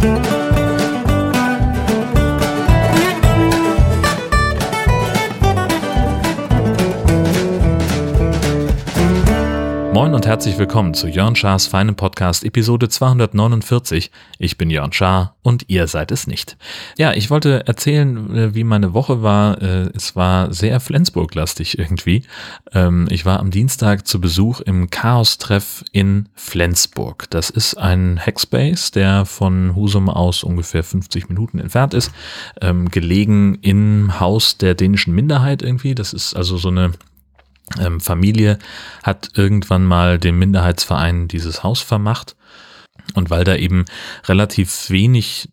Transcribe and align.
thank 0.00 0.30
you 0.30 0.39
Moin 9.92 10.14
und 10.14 10.24
herzlich 10.24 10.56
willkommen 10.56 10.94
zu 10.94 11.08
Jörn 11.08 11.34
Schars 11.34 11.66
feinem 11.66 11.96
Podcast 11.96 12.44
Episode 12.44 12.88
249. 12.88 14.12
Ich 14.38 14.56
bin 14.56 14.70
Jörn 14.70 14.92
Schaar 14.92 15.34
und 15.42 15.64
ihr 15.66 15.88
seid 15.88 16.12
es 16.12 16.28
nicht. 16.28 16.56
Ja, 16.96 17.12
ich 17.12 17.28
wollte 17.28 17.66
erzählen, 17.66 18.36
äh, 18.36 18.54
wie 18.54 18.62
meine 18.62 18.94
Woche 18.94 19.24
war. 19.24 19.60
Äh, 19.60 19.90
es 19.92 20.14
war 20.14 20.54
sehr 20.54 20.78
Flensburg-lastig 20.78 21.76
irgendwie. 21.76 22.22
Ähm, 22.72 23.08
ich 23.10 23.26
war 23.26 23.40
am 23.40 23.50
Dienstag 23.50 24.06
zu 24.06 24.20
Besuch 24.20 24.60
im 24.60 24.90
Chaos-Treff 24.90 25.84
in 25.90 26.28
Flensburg. 26.36 27.28
Das 27.30 27.50
ist 27.50 27.74
ein 27.74 28.20
Hackspace, 28.24 28.92
der 28.92 29.26
von 29.26 29.74
Husum 29.74 30.08
aus 30.08 30.44
ungefähr 30.44 30.84
50 30.84 31.28
Minuten 31.28 31.58
entfernt 31.58 31.94
ist. 31.94 32.12
Ähm, 32.60 32.92
gelegen 32.92 33.58
im 33.60 34.20
Haus 34.20 34.56
der 34.56 34.76
dänischen 34.76 35.16
Minderheit 35.16 35.62
irgendwie. 35.62 35.96
Das 35.96 36.12
ist 36.12 36.36
also 36.36 36.58
so 36.58 36.68
eine 36.68 36.92
ähm, 37.78 38.00
Familie 38.00 38.58
hat 39.02 39.30
irgendwann 39.34 39.84
mal 39.84 40.18
dem 40.18 40.38
Minderheitsverein 40.38 41.28
dieses 41.28 41.62
Haus 41.62 41.80
vermacht. 41.80 42.36
Und 43.14 43.30
weil 43.30 43.44
da 43.44 43.56
eben 43.56 43.84
relativ 44.26 44.90
wenig 44.90 45.48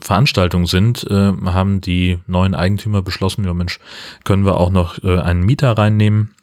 Veranstaltungen 0.00 0.66
sind, 0.66 1.04
äh, 1.10 1.32
haben 1.46 1.80
die 1.80 2.18
neuen 2.26 2.54
Eigentümer 2.54 3.02
beschlossen, 3.02 3.44
ja 3.44 3.54
Mensch, 3.54 3.78
können 4.24 4.44
wir 4.44 4.56
auch 4.56 4.70
noch 4.70 5.02
äh, 5.02 5.18
einen 5.18 5.42
Mieter 5.42 5.72
reinnehmen. 5.72 6.34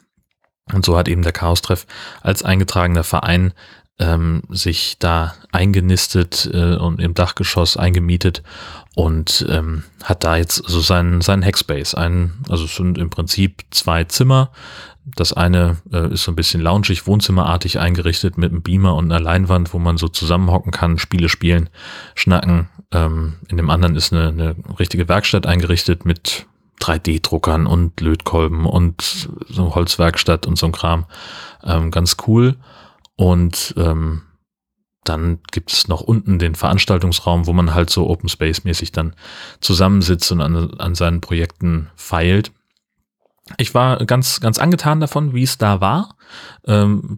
Und 0.71 0.85
so 0.85 0.97
hat 0.97 1.07
eben 1.07 1.21
der 1.21 1.33
Chaos-Treff 1.33 1.85
als 2.21 2.43
eingetragener 2.43 3.03
Verein 3.03 3.53
ähm, 3.99 4.43
sich 4.49 4.97
da 4.99 5.35
eingenistet 5.51 6.49
äh, 6.51 6.75
und 6.75 6.99
im 6.99 7.13
Dachgeschoss 7.13 7.77
eingemietet 7.77 8.41
und 8.95 9.45
ähm, 9.49 9.83
hat 10.03 10.23
da 10.23 10.37
jetzt 10.37 10.55
so 10.55 10.79
seinen, 10.79 11.21
seinen 11.21 11.45
Hackspace. 11.45 11.95
Ein, 11.95 12.33
also 12.49 12.65
es 12.65 12.75
sind 12.75 12.97
im 12.97 13.09
Prinzip 13.09 13.63
zwei 13.69 14.03
Zimmer. 14.05 14.51
Das 15.03 15.33
eine 15.33 15.77
äh, 15.91 16.13
ist 16.13 16.23
so 16.23 16.31
ein 16.31 16.35
bisschen 16.35 16.61
loungig, 16.61 17.07
wohnzimmerartig 17.07 17.79
eingerichtet 17.79 18.37
mit 18.37 18.51
einem 18.51 18.61
Beamer 18.61 18.95
und 18.95 19.11
einer 19.11 19.19
Leinwand, 19.19 19.73
wo 19.73 19.79
man 19.79 19.97
so 19.97 20.07
zusammenhocken 20.07 20.71
kann, 20.71 20.99
Spiele 20.99 21.27
spielen, 21.27 21.69
schnacken. 22.13 22.69
Ähm, 22.91 23.37
in 23.47 23.57
dem 23.57 23.69
anderen 23.69 23.95
ist 23.95 24.13
eine, 24.13 24.27
eine 24.27 24.55
richtige 24.79 25.07
Werkstatt 25.07 25.47
eingerichtet 25.47 26.05
mit 26.05 26.45
3D-Druckern 26.81 27.65
und 27.65 27.99
Lötkolben 28.01 28.65
und 28.65 29.29
so 29.47 29.75
Holzwerkstatt 29.75 30.45
und 30.45 30.57
so 30.57 30.67
ein 30.67 30.71
Kram. 30.71 31.05
Ähm, 31.63 31.91
ganz 31.91 32.17
cool. 32.27 32.57
Und 33.15 33.73
ähm, 33.77 34.23
dann 35.03 35.39
gibt 35.51 35.71
es 35.71 35.87
noch 35.87 36.01
unten 36.01 36.37
den 36.37 36.55
Veranstaltungsraum, 36.55 37.47
wo 37.47 37.53
man 37.53 37.73
halt 37.73 37.89
so 37.89 38.07
Open 38.07 38.29
Space 38.29 38.63
mäßig 38.63 38.91
dann 38.91 39.15
zusammensitzt 39.59 40.31
und 40.31 40.41
an, 40.41 40.75
an 40.79 40.95
seinen 40.95 41.21
Projekten 41.21 41.89
feilt. 41.95 42.51
Ich 43.57 43.73
war 43.73 44.05
ganz, 44.05 44.39
ganz 44.39 44.57
angetan 44.57 44.99
davon, 44.99 45.33
wie 45.33 45.43
es 45.43 45.57
da 45.57 45.81
war. 45.81 46.15
Ähm, 46.65 47.17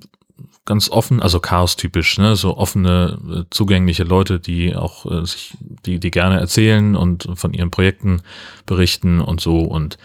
ganz 0.65 0.89
offen, 0.89 1.21
also 1.21 1.39
Chaos-typisch, 1.39 2.17
ne? 2.17 2.35
so 2.35 2.57
offene, 2.57 3.17
äh, 3.29 3.43
zugängliche 3.49 4.03
Leute, 4.03 4.39
die 4.39 4.75
auch 4.75 5.05
äh, 5.05 5.25
sich, 5.25 5.57
die, 5.85 5.99
die 5.99 6.11
gerne 6.11 6.39
erzählen 6.39 6.95
und 6.95 7.27
von 7.35 7.53
ihren 7.53 7.71
Projekten 7.71 8.21
berichten 8.65 9.19
und 9.19 9.41
so. 9.41 9.59
Und 9.59 9.97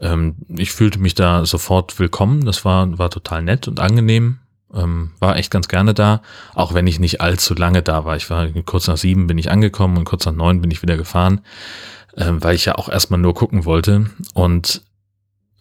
ähm, 0.00 0.36
ich 0.48 0.72
fühlte 0.72 0.98
mich 0.98 1.14
da 1.14 1.44
sofort 1.44 1.98
willkommen. 1.98 2.44
Das 2.44 2.64
war, 2.64 2.98
war 2.98 3.10
total 3.10 3.42
nett 3.42 3.68
und 3.68 3.78
angenehm. 3.78 4.38
Ähm, 4.74 5.12
war 5.20 5.36
echt 5.36 5.50
ganz 5.50 5.68
gerne 5.68 5.94
da, 5.94 6.22
auch 6.54 6.74
wenn 6.74 6.86
ich 6.86 6.98
nicht 6.98 7.20
allzu 7.20 7.54
lange 7.54 7.82
da 7.82 8.04
war. 8.04 8.16
Ich 8.16 8.30
war 8.30 8.48
kurz 8.64 8.88
nach 8.88 8.96
sieben 8.96 9.26
bin 9.26 9.38
ich 9.38 9.50
angekommen 9.50 9.96
und 9.96 10.04
kurz 10.04 10.26
nach 10.26 10.34
neun 10.34 10.60
bin 10.60 10.70
ich 10.70 10.82
wieder 10.82 10.96
gefahren, 10.96 11.42
ähm, 12.16 12.42
weil 12.42 12.56
ich 12.56 12.64
ja 12.64 12.74
auch 12.74 12.88
erstmal 12.88 13.20
nur 13.20 13.34
gucken 13.34 13.64
wollte. 13.64 14.10
Und 14.34 14.82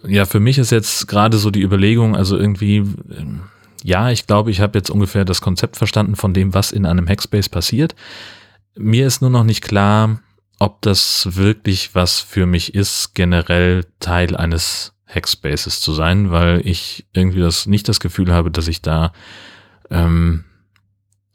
ja, 0.04 0.26
für 0.26 0.40
mich 0.40 0.58
ist 0.58 0.72
jetzt 0.72 1.08
gerade 1.08 1.38
so 1.38 1.52
die 1.52 1.61
Überlegung, 1.61 2.16
also 2.16 2.38
irgendwie, 2.38 2.78
ähm, 2.78 3.44
ja, 3.83 4.10
ich 4.10 4.28
glaube, 4.28 4.52
ich 4.52 4.61
habe 4.61 4.78
jetzt 4.78 4.89
ungefähr 4.89 5.26
das 5.26 5.42
Konzept 5.42 5.78
verstanden 5.78 6.16
von 6.16 6.33
dem, 6.33 6.54
was 6.54 6.72
in 6.72 6.86
einem 6.86 7.08
Hackspace 7.08 7.50
passiert. 7.50 7.95
Mir 8.76 9.08
ist 9.08 9.22
nur 9.22 9.30
noch 9.30 9.44
nicht 9.44 9.61
klar, 9.61 10.20
ob 10.60 10.82
das 10.82 11.36
wirklich 11.36 11.95
was 11.95 12.20
für 12.20 12.45
mich 12.45 12.73
ist, 12.76 13.14
generell 13.14 13.86
Teil 14.00 14.36
eines 14.36 14.94
Hackspaces 15.08 15.82
zu 15.82 15.94
sein, 15.94 16.32
weil 16.32 16.61
ich 16.66 17.05
irgendwie 17.14 17.39
das 17.39 17.67
nicht 17.67 17.88
das 17.88 18.00
Gefühl 18.00 18.34
habe, 18.34 18.52
dass 18.52 18.67
ich 18.67 18.82
da 18.82 19.14
ähm, 19.89 20.45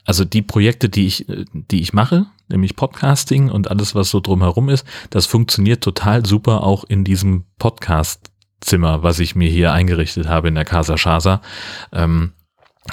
also 0.05 0.25
die 0.25 0.43
Projekte, 0.43 0.89
die 0.89 1.07
ich, 1.07 1.27
die 1.53 1.81
ich 1.81 1.93
mache, 1.93 2.27
nämlich 2.49 2.75
Podcasting 2.75 3.49
und 3.49 3.71
alles, 3.71 3.95
was 3.95 4.11
so 4.11 4.19
drumherum 4.19 4.69
ist, 4.69 4.85
das 5.11 5.27
funktioniert 5.27 5.85
total 5.85 6.27
super 6.27 6.65
auch 6.65 6.83
in 6.83 7.05
diesem 7.05 7.45
Podcast-Zimmer, 8.61 9.03
was 9.03 9.19
ich 9.19 9.35
mir 9.35 9.49
hier 9.49 9.73
eingerichtet 9.73 10.29
habe 10.29 10.49
in 10.49 10.55
der 10.55 10.65
Casa 10.65 10.97
Chasa. 10.97 11.41
Ähm, 11.93 12.33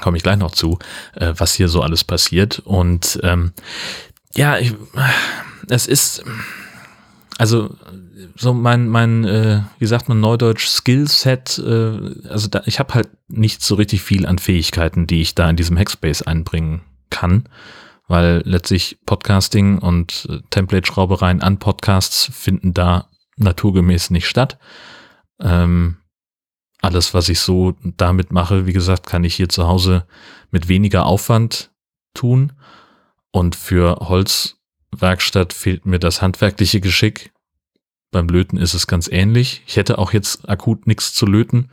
Komme 0.01 0.17
ich 0.17 0.23
gleich 0.23 0.38
noch 0.38 0.51
zu, 0.51 0.79
äh, 1.16 1.33
was 1.38 1.55
hier 1.55 1.69
so 1.69 1.81
alles 1.81 2.03
passiert. 2.03 2.59
Und 2.59 3.19
ähm, 3.23 3.53
ja, 4.35 4.57
ich, 4.57 4.73
es 5.69 5.88
ist, 5.88 6.23
also 7.38 7.73
so 8.35 8.53
mein, 8.53 8.88
mein 8.89 9.23
äh, 9.23 9.61
wie 9.79 9.85
sagt 9.85 10.09
man 10.09 10.19
neudeutsch, 10.19 10.67
Skillset, 10.67 11.57
äh, 11.59 12.29
also 12.29 12.47
da, 12.50 12.63
ich 12.66 12.79
habe 12.79 12.94
halt 12.94 13.09
nicht 13.27 13.63
so 13.63 13.75
richtig 13.75 14.01
viel 14.01 14.25
an 14.25 14.39
Fähigkeiten, 14.39 15.07
die 15.07 15.22
ich 15.22 15.35
da 15.35 15.50
in 15.50 15.56
diesem 15.56 15.77
Hackspace 15.77 16.22
einbringen 16.22 16.81
kann, 17.09 17.45
weil 18.07 18.41
letztlich 18.45 19.00
Podcasting 19.06 19.79
und 19.79 20.27
äh, 20.29 20.39
Template-Schraubereien 20.50 21.41
an 21.41 21.59
Podcasts 21.59 22.29
finden 22.33 22.73
da 22.73 23.07
naturgemäß 23.38 24.09
nicht 24.09 24.27
statt. 24.27 24.57
Ähm, 25.41 25.97
alles, 26.81 27.13
was 27.13 27.29
ich 27.29 27.39
so 27.39 27.75
damit 27.83 28.31
mache, 28.31 28.65
wie 28.65 28.73
gesagt, 28.73 29.05
kann 29.07 29.23
ich 29.23 29.35
hier 29.35 29.49
zu 29.49 29.67
Hause 29.67 30.05
mit 30.51 30.67
weniger 30.67 31.05
Aufwand 31.05 31.71
tun. 32.13 32.53
Und 33.31 33.55
für 33.55 33.97
Holzwerkstatt 34.01 35.53
fehlt 35.53 35.85
mir 35.85 35.99
das 35.99 36.21
handwerkliche 36.21 36.79
Geschick. 36.79 37.31
Beim 38.11 38.27
Löten 38.29 38.57
ist 38.57 38.73
es 38.73 38.87
ganz 38.87 39.07
ähnlich. 39.07 39.63
Ich 39.67 39.75
hätte 39.75 39.97
auch 39.97 40.13
jetzt 40.13 40.47
akut 40.47 40.87
nichts 40.87 41.13
zu 41.13 41.25
löten. 41.25 41.69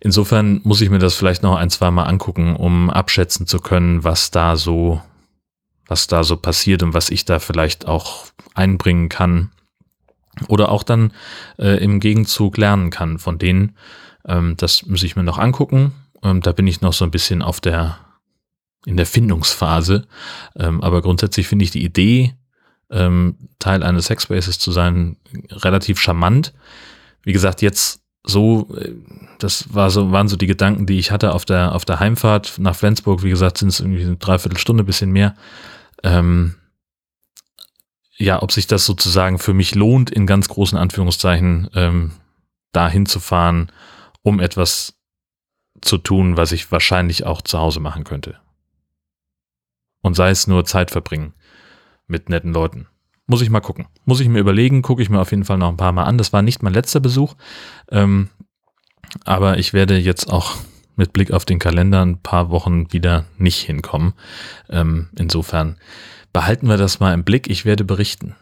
Insofern 0.00 0.60
muss 0.64 0.80
ich 0.80 0.90
mir 0.90 0.98
das 0.98 1.14
vielleicht 1.14 1.42
noch 1.42 1.56
ein, 1.56 1.70
zwei 1.70 1.90
Mal 1.90 2.04
angucken, 2.04 2.56
um 2.56 2.90
abschätzen 2.90 3.46
zu 3.46 3.60
können, 3.60 4.04
was 4.04 4.30
da 4.30 4.56
so, 4.56 5.00
was 5.86 6.06
da 6.06 6.24
so 6.24 6.36
passiert 6.36 6.82
und 6.82 6.92
was 6.92 7.08
ich 7.10 7.24
da 7.24 7.38
vielleicht 7.38 7.86
auch 7.86 8.26
einbringen 8.54 9.08
kann 9.08 9.50
oder 10.48 10.70
auch 10.70 10.82
dann 10.82 11.12
äh, 11.58 11.82
im 11.82 12.00
Gegenzug 12.00 12.56
lernen 12.56 12.90
kann 12.90 13.18
von 13.18 13.38
denen. 13.38 13.76
Ähm, 14.26 14.54
das 14.56 14.86
muss 14.86 15.02
ich 15.02 15.16
mir 15.16 15.22
noch 15.22 15.38
angucken. 15.38 15.92
Ähm, 16.22 16.40
da 16.40 16.52
bin 16.52 16.66
ich 16.66 16.80
noch 16.80 16.92
so 16.92 17.04
ein 17.04 17.10
bisschen 17.10 17.42
auf 17.42 17.60
der, 17.60 17.98
in 18.86 18.96
der 18.96 19.06
Findungsphase. 19.06 20.06
Ähm, 20.56 20.82
aber 20.82 21.02
grundsätzlich 21.02 21.46
finde 21.46 21.64
ich 21.64 21.70
die 21.70 21.84
Idee, 21.84 22.34
ähm, 22.90 23.36
Teil 23.58 23.82
eines 23.82 24.06
Sexspaces 24.06 24.58
zu 24.58 24.72
sein, 24.72 25.16
relativ 25.50 26.00
charmant. 26.00 26.54
Wie 27.22 27.32
gesagt, 27.32 27.62
jetzt 27.62 28.00
so, 28.24 28.68
äh, 28.76 28.92
das 29.38 29.72
war 29.74 29.90
so, 29.90 30.10
waren 30.10 30.28
so 30.28 30.36
die 30.36 30.46
Gedanken, 30.46 30.86
die 30.86 30.98
ich 30.98 31.10
hatte 31.10 31.32
auf 31.32 31.44
der, 31.44 31.74
auf 31.74 31.84
der 31.84 32.00
Heimfahrt 32.00 32.58
nach 32.58 32.76
Flensburg. 32.76 33.22
Wie 33.22 33.30
gesagt, 33.30 33.58
sind 33.58 33.68
es 33.68 33.80
irgendwie 33.80 34.02
eine 34.02 34.16
Dreiviertelstunde, 34.16 34.84
bisschen 34.84 35.10
mehr. 35.10 35.34
Ähm, 36.02 36.54
ja, 38.16 38.42
ob 38.42 38.52
sich 38.52 38.66
das 38.66 38.84
sozusagen 38.84 39.38
für 39.38 39.54
mich 39.54 39.74
lohnt, 39.74 40.10
in 40.10 40.26
ganz 40.26 40.48
großen 40.48 40.78
Anführungszeichen, 40.78 41.70
ähm, 41.74 42.12
dahin 42.72 43.06
zu 43.06 43.20
fahren, 43.20 43.70
um 44.22 44.40
etwas 44.40 44.94
zu 45.80 45.98
tun, 45.98 46.36
was 46.36 46.52
ich 46.52 46.70
wahrscheinlich 46.72 47.26
auch 47.26 47.42
zu 47.42 47.58
Hause 47.58 47.80
machen 47.80 48.04
könnte. 48.04 48.38
Und 50.02 50.14
sei 50.14 50.30
es 50.30 50.46
nur 50.46 50.64
Zeit 50.64 50.90
verbringen 50.90 51.34
mit 52.06 52.28
netten 52.28 52.52
Leuten. 52.52 52.86
Muss 53.26 53.40
ich 53.40 53.50
mal 53.50 53.60
gucken. 53.60 53.86
Muss 54.04 54.20
ich 54.20 54.28
mir 54.28 54.38
überlegen, 54.38 54.82
gucke 54.82 55.02
ich 55.02 55.08
mir 55.08 55.20
auf 55.20 55.30
jeden 55.30 55.44
Fall 55.44 55.56
noch 55.56 55.70
ein 55.70 55.78
paar 55.78 55.92
Mal 55.92 56.04
an. 56.04 56.18
Das 56.18 56.32
war 56.32 56.42
nicht 56.42 56.62
mein 56.62 56.74
letzter 56.74 57.00
Besuch. 57.00 57.34
Ähm, 57.90 58.28
aber 59.24 59.58
ich 59.58 59.72
werde 59.72 59.96
jetzt 59.96 60.30
auch 60.30 60.56
mit 60.96 61.12
Blick 61.12 61.32
auf 61.32 61.44
den 61.44 61.58
Kalender 61.58 62.04
ein 62.04 62.20
paar 62.20 62.50
Wochen 62.50 62.92
wieder 62.92 63.24
nicht 63.38 63.60
hinkommen. 63.60 64.12
Ähm, 64.68 65.08
insofern 65.18 65.78
behalten 66.34 66.68
wir 66.68 66.76
das 66.76 67.00
mal 67.00 67.14
im 67.14 67.24
Blick. 67.24 67.48
Ich 67.48 67.64
werde 67.64 67.84
berichten. 67.84 68.34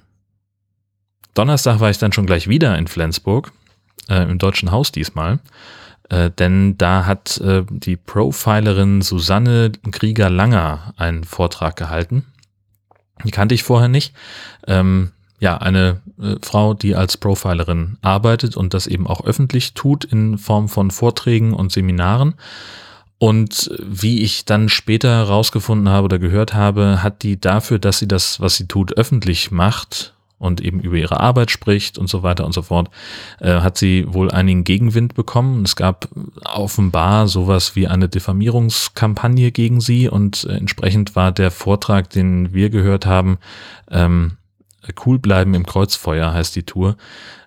Donnerstag 1.35 1.79
war 1.79 1.91
ich 1.91 1.99
dann 1.99 2.12
schon 2.12 2.27
gleich 2.27 2.49
wieder 2.49 2.77
in 2.77 2.89
Flensburg, 2.89 3.53
äh, 4.09 4.25
im 4.25 4.39
Deutschen 4.39 4.73
Haus 4.73 4.91
diesmal. 4.91 5.39
Äh, 6.09 6.31
denn 6.31 6.77
da 6.79 7.06
hat 7.06 7.39
äh, 7.39 7.62
die 7.71 7.97
Profilerin 7.97 9.03
Susanne 9.03 9.71
Krieger-Langer 9.91 10.94
einen 10.97 11.23
Vortrag 11.23 11.77
gehalten. 11.77 12.27
Die 13.25 13.31
kannte 13.31 13.55
ich 13.55 13.62
vorher 13.62 13.89
nicht. 13.89 14.15
Ähm, 14.67 15.12
ja, 15.39 15.59
eine 15.59 16.00
äh, 16.21 16.37
Frau, 16.43 16.75
die 16.75 16.97
als 16.97 17.17
Profilerin 17.17 17.99
arbeitet 18.00 18.56
und 18.56 18.75
das 18.75 18.87
eben 18.87 19.06
auch 19.06 19.25
öffentlich 19.25 19.75
tut 19.75 20.05
in 20.05 20.39
Form 20.39 20.69
von 20.69 20.91
Vorträgen 20.91 21.53
und 21.53 21.73
Seminaren. 21.73 22.35
Und 23.22 23.70
wie 23.78 24.22
ich 24.22 24.46
dann 24.46 24.69
später 24.69 25.08
herausgefunden 25.08 25.88
habe 25.88 26.06
oder 26.06 26.19
gehört 26.19 26.54
habe, 26.54 27.04
hat 27.04 27.22
die 27.22 27.40
dafür, 27.40 27.78
dass 27.78 28.00
sie 28.00 28.08
das, 28.08 28.40
was 28.40 28.56
sie 28.56 28.66
tut, 28.66 28.96
öffentlich 28.96 29.52
macht 29.52 30.12
und 30.38 30.60
eben 30.60 30.80
über 30.80 30.96
ihre 30.96 31.20
Arbeit 31.20 31.52
spricht 31.52 31.98
und 31.98 32.08
so 32.08 32.24
weiter 32.24 32.44
und 32.44 32.50
so 32.50 32.62
fort, 32.62 32.90
äh, 33.38 33.60
hat 33.60 33.78
sie 33.78 34.06
wohl 34.08 34.32
einigen 34.32 34.64
Gegenwind 34.64 35.14
bekommen. 35.14 35.62
Es 35.62 35.76
gab 35.76 36.08
offenbar 36.44 37.28
sowas 37.28 37.76
wie 37.76 37.86
eine 37.86 38.08
Diffamierungskampagne 38.08 39.52
gegen 39.52 39.80
sie 39.80 40.08
und 40.08 40.42
äh, 40.42 40.54
entsprechend 40.54 41.14
war 41.14 41.30
der 41.30 41.52
Vortrag, 41.52 42.10
den 42.10 42.52
wir 42.52 42.70
gehört 42.70 43.06
haben, 43.06 43.38
ähm, 43.88 44.32
Cool 45.06 45.20
bleiben 45.20 45.54
im 45.54 45.64
Kreuzfeuer 45.64 46.34
heißt 46.34 46.56
die 46.56 46.64
Tour, 46.64 46.96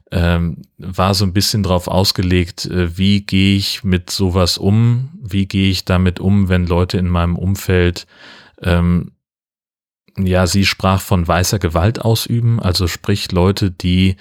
ähm, 0.10 0.62
war 0.78 1.14
so 1.14 1.26
ein 1.26 1.34
bisschen 1.34 1.64
drauf 1.64 1.90
ausgelegt, 1.90 2.66
äh, 2.66 2.98
wie 2.98 3.26
gehe 3.26 3.58
ich 3.58 3.84
mit 3.84 4.10
sowas 4.10 4.58
um, 4.58 5.10
wie 5.28 5.48
gehe 5.48 5.72
ich 5.72 5.86
damit 5.86 6.20
um, 6.20 6.50
wenn 6.50 6.68
Leute 6.68 6.98
in 6.98 7.08
meinem 7.08 7.36
Umfeld 7.36 8.06
ähm, 8.62 9.12
ja, 10.18 10.48
sie 10.48 10.66
sprach 10.66 11.02
von 11.02 11.28
weißer 11.28 11.60
Gewalt 11.60 12.00
ausüben, 12.00 12.62
also 12.62 12.88
sprich 12.88 13.32
Leute, 13.32 13.70
die 13.70 14.16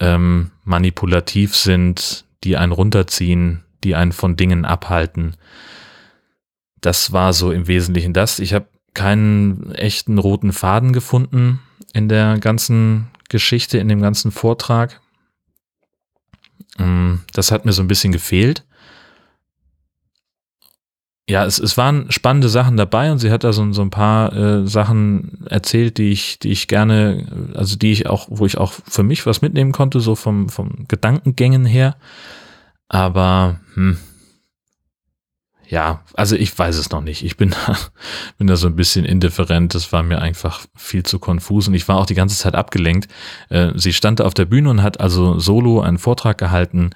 ähm, 0.00 0.50
manipulativ 0.64 1.54
sind, 1.54 2.24
die 2.44 2.56
einen 2.56 2.72
runterziehen, 2.72 3.62
die 3.84 3.94
einen 3.94 4.12
von 4.12 4.36
Dingen 4.36 4.64
abhalten. 4.64 5.36
Das 6.80 7.12
war 7.12 7.32
so 7.32 7.52
im 7.52 7.66
Wesentlichen 7.66 8.14
das. 8.14 8.38
Ich 8.38 8.54
habe 8.54 8.68
keinen 8.94 9.72
echten 9.72 10.18
roten 10.18 10.52
Faden 10.52 10.92
gefunden 10.92 11.60
in 11.92 12.08
der 12.08 12.38
ganzen 12.38 13.08
Geschichte, 13.28 13.78
in 13.78 13.88
dem 13.88 14.00
ganzen 14.00 14.30
Vortrag. 14.30 15.00
Mm, 16.78 17.16
das 17.32 17.50
hat 17.50 17.64
mir 17.64 17.72
so 17.72 17.82
ein 17.82 17.88
bisschen 17.88 18.12
gefehlt 18.12 18.64
ja, 21.28 21.44
es, 21.46 21.58
es 21.58 21.78
waren 21.78 22.10
spannende 22.10 22.50
Sachen 22.50 22.76
dabei 22.76 23.10
und 23.10 23.18
sie 23.18 23.30
hat 23.30 23.44
da 23.44 23.52
so, 23.52 23.72
so 23.72 23.80
ein 23.80 23.90
paar 23.90 24.32
äh, 24.34 24.66
Sachen 24.66 25.46
erzählt, 25.48 25.96
die 25.96 26.10
ich, 26.10 26.38
die 26.38 26.50
ich 26.50 26.68
gerne, 26.68 27.52
also 27.54 27.76
die 27.76 27.92
ich 27.92 28.06
auch, 28.08 28.26
wo 28.30 28.44
ich 28.44 28.58
auch 28.58 28.72
für 28.72 29.02
mich 29.02 29.24
was 29.24 29.40
mitnehmen 29.40 29.72
konnte, 29.72 30.00
so 30.00 30.16
vom, 30.16 30.50
vom 30.50 30.86
Gedankengängen 30.86 31.64
her. 31.64 31.96
Aber 32.88 33.58
hm, 33.72 33.96
ja, 35.66 36.02
also 36.12 36.36
ich 36.36 36.56
weiß 36.56 36.76
es 36.76 36.90
noch 36.90 37.00
nicht. 37.00 37.24
Ich 37.24 37.36
bin 37.36 37.50
da, 37.66 37.76
bin 38.36 38.46
da 38.46 38.56
so 38.56 38.66
ein 38.66 38.76
bisschen 38.76 39.04
indifferent. 39.04 39.74
Das 39.74 39.92
war 39.92 40.02
mir 40.02 40.20
einfach 40.20 40.66
viel 40.74 41.04
zu 41.04 41.18
konfus 41.18 41.68
und 41.68 41.74
ich 41.74 41.88
war 41.88 41.96
auch 41.96 42.06
die 42.06 42.14
ganze 42.14 42.36
Zeit 42.36 42.54
abgelenkt. 42.54 43.08
Äh, 43.48 43.72
sie 43.74 43.92
stand 43.92 44.20
auf 44.20 44.34
der 44.34 44.44
Bühne 44.44 44.68
und 44.68 44.82
hat 44.82 45.00
also 45.00 45.38
solo 45.38 45.80
einen 45.80 45.98
Vortrag 45.98 46.36
gehalten 46.38 46.90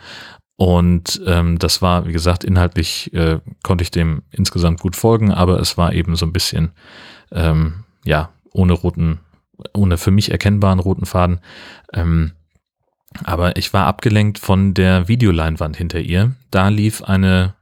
und 0.58 1.22
ähm, 1.24 1.60
das 1.60 1.82
war, 1.82 2.08
wie 2.08 2.12
gesagt, 2.12 2.42
inhaltlich 2.42 3.14
äh, 3.14 3.38
konnte 3.62 3.82
ich 3.82 3.92
dem 3.92 4.22
insgesamt 4.32 4.80
gut 4.80 4.96
folgen, 4.96 5.30
aber 5.30 5.60
es 5.60 5.78
war 5.78 5.92
eben 5.92 6.16
so 6.16 6.26
ein 6.26 6.32
bisschen, 6.32 6.72
ähm, 7.30 7.84
ja, 8.04 8.30
ohne 8.50 8.72
roten, 8.72 9.20
ohne 9.72 9.98
für 9.98 10.10
mich 10.10 10.32
erkennbaren 10.32 10.80
roten 10.80 11.06
Faden. 11.06 11.38
Ähm, 11.92 12.32
aber 13.22 13.56
ich 13.56 13.72
war 13.72 13.86
abgelenkt 13.86 14.40
von 14.40 14.74
der 14.74 15.06
Videoleinwand 15.06 15.76
hinter 15.76 16.00
ihr. 16.00 16.32
Da 16.50 16.70
lief 16.70 17.04
eine 17.04 17.54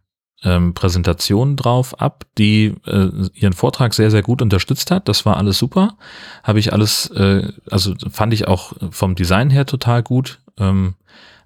ähm, 0.42 0.72
Präsentation 0.72 1.56
drauf 1.56 2.00
ab, 2.00 2.24
die 2.38 2.76
äh, 2.86 3.10
ihren 3.34 3.52
Vortrag 3.52 3.92
sehr, 3.92 4.10
sehr 4.10 4.22
gut 4.22 4.40
unterstützt 4.40 4.90
hat. 4.90 5.06
Das 5.06 5.26
war 5.26 5.36
alles 5.36 5.58
super. 5.58 5.98
Habe 6.42 6.60
ich 6.60 6.72
alles, 6.72 7.10
äh, 7.10 7.52
also 7.70 7.94
fand 8.10 8.32
ich 8.32 8.48
auch 8.48 8.72
vom 8.90 9.16
Design 9.16 9.50
her 9.50 9.66
total 9.66 10.02
gut. 10.02 10.40
Ähm, 10.56 10.94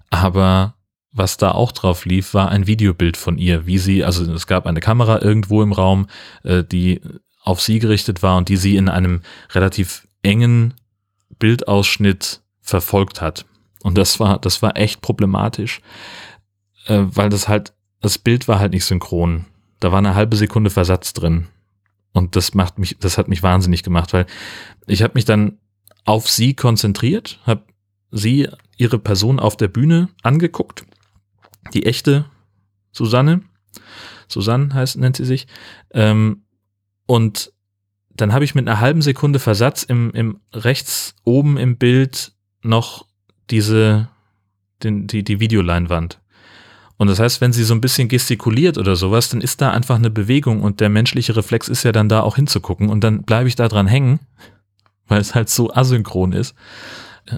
aber 0.09 0.75
was 1.11 1.37
da 1.37 1.51
auch 1.51 1.71
drauf 1.71 2.05
lief, 2.05 2.33
war 2.33 2.49
ein 2.49 2.67
Videobild 2.67 3.17
von 3.17 3.37
ihr, 3.37 3.65
wie 3.65 3.77
sie, 3.77 4.03
also 4.03 4.31
es 4.31 4.47
gab 4.47 4.65
eine 4.65 4.79
Kamera 4.79 5.21
irgendwo 5.21 5.61
im 5.61 5.73
Raum, 5.73 6.07
äh, 6.43 6.63
die 6.63 7.01
auf 7.43 7.61
sie 7.61 7.79
gerichtet 7.79 8.23
war 8.23 8.37
und 8.37 8.49
die 8.49 8.57
sie 8.57 8.77
in 8.77 8.87
einem 8.87 9.21
relativ 9.51 10.07
engen 10.23 10.73
Bildausschnitt 11.39 12.41
verfolgt 12.61 13.21
hat. 13.21 13.45
Und 13.83 13.97
das 13.97 14.19
war, 14.19 14.39
das 14.39 14.61
war 14.61 14.77
echt 14.77 15.01
problematisch, 15.01 15.81
äh, 16.85 17.03
weil 17.03 17.29
das 17.29 17.47
halt, 17.47 17.73
das 17.99 18.17
Bild 18.17 18.47
war 18.47 18.59
halt 18.59 18.71
nicht 18.71 18.85
synchron. 18.85 19.45
Da 19.79 19.91
war 19.91 19.97
eine 19.97 20.15
halbe 20.15 20.37
Sekunde 20.37 20.69
Versatz 20.69 21.13
drin. 21.13 21.47
Und 22.13 22.35
das 22.35 22.53
macht 22.53 22.77
mich, 22.77 22.97
das 22.99 23.17
hat 23.17 23.27
mich 23.27 23.43
wahnsinnig 23.43 23.83
gemacht, 23.83 24.13
weil 24.13 24.27
ich 24.85 25.01
habe 25.01 25.13
mich 25.15 25.25
dann 25.25 25.57
auf 26.05 26.29
sie 26.29 26.53
konzentriert, 26.53 27.39
habe 27.45 27.63
sie, 28.11 28.49
ihre 28.77 28.99
Person 28.99 29.39
auf 29.39 29.55
der 29.57 29.67
Bühne 29.67 30.09
angeguckt 30.23 30.85
die 31.73 31.85
echte 31.85 32.25
Susanne, 32.91 33.41
Susanne 34.27 34.73
heißt, 34.73 34.97
nennt 34.97 35.17
sie 35.17 35.25
sich, 35.25 35.47
ähm, 35.91 36.43
und 37.05 37.51
dann 38.15 38.33
habe 38.33 38.45
ich 38.45 38.55
mit 38.55 38.67
einer 38.67 38.79
halben 38.79 39.01
Sekunde 39.01 39.39
Versatz 39.39 39.83
im, 39.83 40.11
im 40.11 40.39
rechts 40.53 41.15
oben 41.23 41.57
im 41.57 41.77
Bild 41.77 42.33
noch 42.61 43.05
diese, 43.49 44.09
den, 44.83 45.07
die, 45.07 45.23
die 45.23 45.39
Videoleinwand. 45.39 46.19
Und 46.97 47.07
das 47.07 47.19
heißt, 47.19 47.41
wenn 47.41 47.51
sie 47.51 47.63
so 47.63 47.73
ein 47.73 47.81
bisschen 47.81 48.09
gestikuliert 48.09 48.77
oder 48.77 48.95
sowas, 48.95 49.29
dann 49.29 49.41
ist 49.41 49.59
da 49.59 49.71
einfach 49.71 49.95
eine 49.95 50.11
Bewegung 50.11 50.61
und 50.61 50.79
der 50.79 50.89
menschliche 50.89 51.35
Reflex 51.35 51.67
ist 51.67 51.83
ja 51.83 51.91
dann 51.91 52.09
da 52.09 52.21
auch 52.21 52.35
hinzugucken 52.35 52.89
und 52.89 53.03
dann 53.03 53.23
bleibe 53.23 53.47
ich 53.47 53.55
da 53.55 53.67
dran 53.67 53.87
hängen, 53.87 54.19
weil 55.07 55.19
es 55.19 55.33
halt 55.33 55.49
so 55.49 55.73
asynchron 55.73 56.31
ist. 56.33 56.53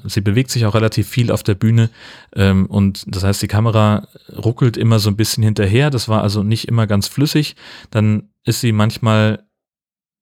Sie 0.05 0.21
bewegt 0.21 0.49
sich 0.49 0.65
auch 0.65 0.75
relativ 0.75 1.07
viel 1.07 1.31
auf 1.31 1.43
der 1.43 1.55
Bühne 1.55 1.89
ähm, 2.35 2.65
und 2.67 3.03
das 3.07 3.23
heißt, 3.23 3.41
die 3.41 3.47
Kamera 3.47 4.07
ruckelt 4.35 4.77
immer 4.77 4.99
so 4.99 5.09
ein 5.09 5.17
bisschen 5.17 5.43
hinterher. 5.43 5.89
Das 5.89 6.07
war 6.07 6.21
also 6.23 6.43
nicht 6.43 6.67
immer 6.67 6.87
ganz 6.87 7.07
flüssig. 7.07 7.55
Dann 7.91 8.29
ist 8.45 8.61
sie 8.61 8.71
manchmal 8.71 9.45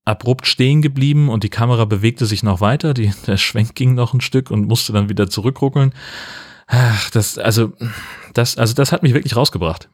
abrupt 0.04 0.48
stehen 0.48 0.82
geblieben 0.82 1.30
und 1.30 1.44
die 1.44 1.50
Kamera 1.50 1.86
bewegte 1.86 2.26
sich 2.26 2.44
noch 2.44 2.62
weiter. 2.62 2.94
Die, 2.94 3.14
der 3.28 3.38
Schwenk 3.38 3.76
ging 3.76 3.94
noch 3.94 4.14
ein 4.14 4.22
Stück 4.22 4.52
und 4.52 4.68
musste 4.68 4.94
dann 4.94 5.10
wieder 5.10 5.30
zurückruckeln. 5.30 5.94
Ach, 6.68 7.10
das, 7.12 7.38
also, 7.38 7.74
das, 8.34 8.58
also 8.58 8.74
das 8.74 8.92
hat 8.92 9.04
mich 9.04 9.14
wirklich 9.14 9.36
rausgebracht. 9.36 9.90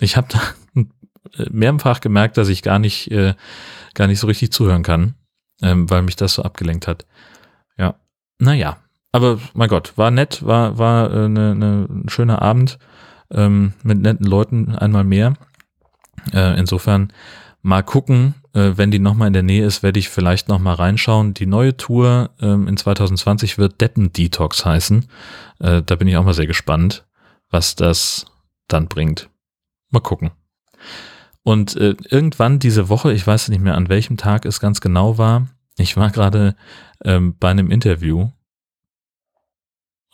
Ich 0.00 0.16
habe 0.16 0.28
da 0.30 0.84
mehrfach 1.50 2.00
gemerkt, 2.00 2.36
dass 2.36 2.48
ich 2.48 2.62
gar 2.62 2.78
nicht, 2.78 3.10
äh, 3.10 3.34
gar 3.94 4.06
nicht 4.06 4.20
so 4.20 4.26
richtig 4.26 4.52
zuhören 4.52 4.82
kann, 4.82 5.14
ähm, 5.62 5.88
weil 5.90 6.02
mich 6.02 6.16
das 6.16 6.34
so 6.34 6.42
abgelenkt 6.42 6.86
hat. 6.86 7.06
Ja, 7.78 7.96
naja, 8.38 8.78
aber 9.16 9.38
mein 9.54 9.68
Gott, 9.68 9.94
war 9.96 10.10
nett, 10.10 10.44
war, 10.44 10.78
war 10.78 11.10
äh, 11.10 11.28
ne, 11.28 11.54
ne, 11.54 11.86
ein 11.88 12.08
schöner 12.08 12.42
Abend 12.42 12.78
ähm, 13.30 13.72
mit 13.82 13.98
netten 14.00 14.26
Leuten 14.26 14.74
einmal 14.76 15.04
mehr. 15.04 15.34
Äh, 16.32 16.58
insofern 16.58 17.12
mal 17.62 17.82
gucken, 17.82 18.34
äh, 18.52 18.72
wenn 18.76 18.90
die 18.90 18.98
nochmal 18.98 19.28
in 19.28 19.32
der 19.32 19.42
Nähe 19.42 19.64
ist, 19.64 19.82
werde 19.82 19.98
ich 19.98 20.08
vielleicht 20.08 20.48
nochmal 20.48 20.74
reinschauen. 20.74 21.34
Die 21.34 21.46
neue 21.46 21.76
Tour 21.76 22.30
ähm, 22.40 22.68
in 22.68 22.76
2020 22.76 23.58
wird 23.58 23.80
Deppen 23.80 24.12
Detox 24.12 24.64
heißen. 24.64 25.06
Äh, 25.60 25.82
da 25.82 25.96
bin 25.96 26.08
ich 26.08 26.16
auch 26.16 26.24
mal 26.24 26.34
sehr 26.34 26.46
gespannt, 26.46 27.06
was 27.50 27.74
das 27.74 28.26
dann 28.68 28.86
bringt. 28.86 29.30
Mal 29.90 30.00
gucken. 30.00 30.30
Und 31.42 31.76
äh, 31.76 31.94
irgendwann 32.10 32.58
diese 32.58 32.88
Woche, 32.88 33.12
ich 33.12 33.26
weiß 33.26 33.48
nicht 33.48 33.62
mehr 33.62 33.76
an 33.76 33.88
welchem 33.88 34.16
Tag 34.16 34.44
es 34.44 34.60
ganz 34.60 34.80
genau 34.80 35.16
war, 35.16 35.46
ich 35.78 35.96
war 35.96 36.10
gerade 36.10 36.56
ähm, 37.04 37.36
bei 37.38 37.50
einem 37.50 37.70
Interview 37.70 38.30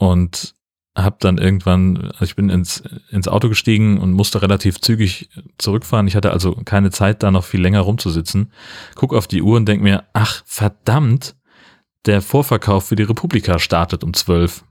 und 0.02 0.56
habe 0.96 1.16
dann 1.20 1.38
irgendwann, 1.38 1.96
also 1.96 2.24
ich 2.24 2.34
bin 2.34 2.50
ins, 2.50 2.82
ins 3.10 3.28
Auto 3.28 3.48
gestiegen 3.48 3.98
und 3.98 4.12
musste 4.12 4.42
relativ 4.42 4.80
zügig 4.80 5.30
zurückfahren. 5.58 6.08
Ich 6.08 6.16
hatte 6.16 6.32
also 6.32 6.56
keine 6.64 6.90
Zeit, 6.90 7.22
da 7.22 7.30
noch 7.30 7.44
viel 7.44 7.62
länger 7.62 7.82
rumzusitzen. 7.82 8.50
Guck 8.96 9.14
auf 9.14 9.28
die 9.28 9.42
Uhr 9.42 9.56
und 9.56 9.66
denk 9.66 9.80
mir, 9.80 10.02
ach 10.12 10.42
verdammt, 10.44 11.36
der 12.04 12.20
Vorverkauf 12.20 12.88
für 12.88 12.96
die 12.96 13.04
Republika 13.04 13.60
startet 13.60 14.02
um 14.02 14.12
zwölf. 14.12 14.64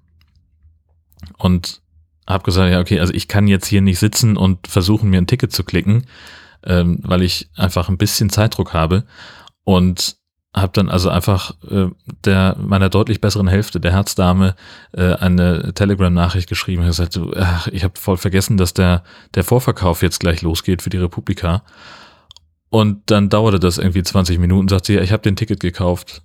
Und 1.37 1.81
habe 2.27 2.43
gesagt, 2.43 2.69
ja, 2.69 2.81
okay, 2.81 2.99
also 2.99 3.13
ich 3.13 3.29
kann 3.29 3.47
jetzt 3.47 3.67
hier 3.67 3.81
nicht 3.81 3.99
sitzen 3.99 4.35
und 4.35 4.67
versuchen, 4.67 5.09
mir 5.09 5.17
ein 5.17 5.27
Ticket 5.27 5.53
zu 5.53 5.63
klicken, 5.63 6.07
ähm, 6.63 6.99
weil 7.03 7.21
ich 7.21 7.49
einfach 7.55 7.87
ein 7.87 7.97
bisschen 7.97 8.29
Zeitdruck 8.29 8.73
habe. 8.73 9.05
Und 9.63 10.17
habe 10.53 10.73
dann 10.73 10.89
also 10.89 11.09
einfach 11.09 11.55
äh, 11.69 11.87
der 12.25 12.57
meiner 12.59 12.89
deutlich 12.89 13.21
besseren 13.21 13.47
Hälfte, 13.47 13.79
der 13.79 13.93
Herzdame, 13.93 14.55
äh, 14.91 15.13
eine 15.13 15.73
Telegram-Nachricht 15.73 16.49
geschrieben 16.49 16.81
und 16.81 16.87
gesagt, 16.87 17.13
so, 17.13 17.31
ach, 17.37 17.67
ich 17.67 17.83
habe 17.83 17.97
voll 17.97 18.17
vergessen, 18.17 18.57
dass 18.57 18.73
der 18.73 19.03
der 19.35 19.45
Vorverkauf 19.45 20.01
jetzt 20.01 20.19
gleich 20.19 20.41
losgeht 20.41 20.81
für 20.81 20.89
die 20.89 20.97
Republika. 20.97 21.63
Und 22.69 23.11
dann 23.11 23.29
dauerte 23.29 23.59
das 23.59 23.77
irgendwie 23.77 24.03
20 24.03 24.39
Minuten, 24.39 24.67
sagt 24.67 24.85
sie, 24.85 24.95
ja, 24.95 25.01
ich 25.01 25.11
habe 25.11 25.23
den 25.23 25.35
Ticket 25.35 25.59
gekauft. 25.59 26.21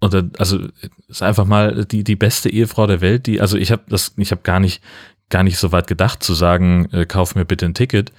Und 0.00 0.14
dann, 0.14 0.32
also 0.38 0.60
ist 1.08 1.22
einfach 1.22 1.44
mal 1.44 1.84
die 1.86 2.04
die 2.04 2.16
beste 2.16 2.50
Ehefrau 2.50 2.86
der 2.86 3.00
Welt, 3.00 3.26
die 3.26 3.40
also 3.40 3.56
ich 3.58 3.72
habe 3.72 3.82
das 3.88 4.14
ich 4.16 4.30
habe 4.30 4.42
gar 4.42 4.60
nicht 4.60 4.80
gar 5.28 5.42
nicht 5.42 5.58
so 5.58 5.72
weit 5.72 5.88
gedacht 5.88 6.22
zu 6.22 6.34
sagen, 6.34 6.88
äh, 6.92 7.04
kauf 7.04 7.34
mir 7.34 7.44
bitte 7.44 7.66
ein 7.66 7.74
Ticket, 7.74 8.12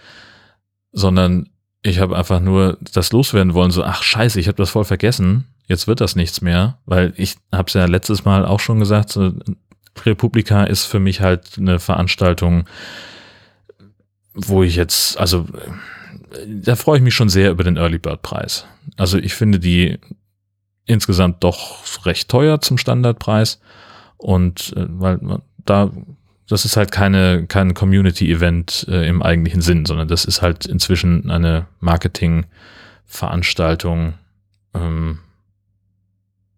sondern 0.92 1.50
ich 1.88 2.00
habe 2.00 2.18
einfach 2.18 2.40
nur 2.40 2.78
das 2.94 3.12
loswerden 3.12 3.54
wollen, 3.54 3.72
so, 3.72 3.84
ach 3.84 4.04
scheiße, 4.04 4.40
ich 4.40 4.48
habe 4.48 4.58
das 4.58 4.70
voll 4.70 4.86
vergessen, 4.86 5.46
jetzt 5.68 5.88
wird 5.88 6.02
das 6.02 6.16
nichts 6.16 6.42
mehr, 6.42 6.78
weil 6.86 7.14
ich 7.18 7.36
habe 7.52 7.68
es 7.68 7.74
ja 7.74 7.86
letztes 7.86 8.26
Mal 8.26 8.46
auch 8.46 8.60
schon 8.60 8.80
gesagt, 8.80 9.10
so, 9.10 9.34
Republika 10.06 10.64
ist 10.64 10.86
für 10.86 11.00
mich 11.00 11.22
halt 11.22 11.58
eine 11.58 11.80
Veranstaltung, 11.80 12.66
wo 14.34 14.64
ich 14.64 14.76
jetzt, 14.76 15.18
also 15.18 15.48
da 16.46 16.76
freue 16.76 16.98
ich 16.98 17.04
mich 17.04 17.16
schon 17.16 17.30
sehr 17.30 17.52
über 17.52 17.64
den 17.64 17.78
Early 17.78 17.98
Bird 17.98 18.22
Preis. 18.22 18.66
Also 18.96 19.18
ich 19.18 19.34
finde 19.34 19.60
die 19.60 19.98
insgesamt 20.86 21.44
doch 21.44 22.06
recht 22.06 22.30
teuer 22.30 22.62
zum 22.62 22.78
Standardpreis 22.78 23.60
und 24.18 24.74
äh, 24.76 24.86
weil 24.88 25.20
da 25.66 25.92
das 26.50 26.66
ist 26.66 26.78
halt 26.78 26.92
keine 26.92 27.46
kein 27.48 27.74
Community 27.74 28.32
Event 28.32 28.86
äh, 28.90 29.08
im 29.08 29.22
eigentlichen 29.22 29.62
Sinn, 29.62 29.86
sondern 29.86 30.08
das 30.08 30.26
ist 30.26 30.42
halt 30.42 30.66
inzwischen 30.66 31.30
eine 31.30 31.68
Marketing 31.80 32.46
Veranstaltung, 33.06 34.14
ähm, 34.74 35.20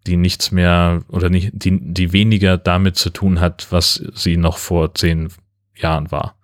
die 0.06 0.16
nichts 0.16 0.50
mehr 0.50 1.02
oder 1.08 1.30
nicht, 1.30 1.50
die, 1.52 1.78
die 1.80 2.12
weniger 2.12 2.58
damit 2.58 2.96
zu 2.96 3.10
tun 3.10 3.40
hat, 3.40 3.68
was 3.70 4.02
sie 4.14 4.36
noch 4.36 4.58
vor 4.58 4.94
zehn 4.94 5.28
Jahren 5.76 6.10
war. 6.10 6.36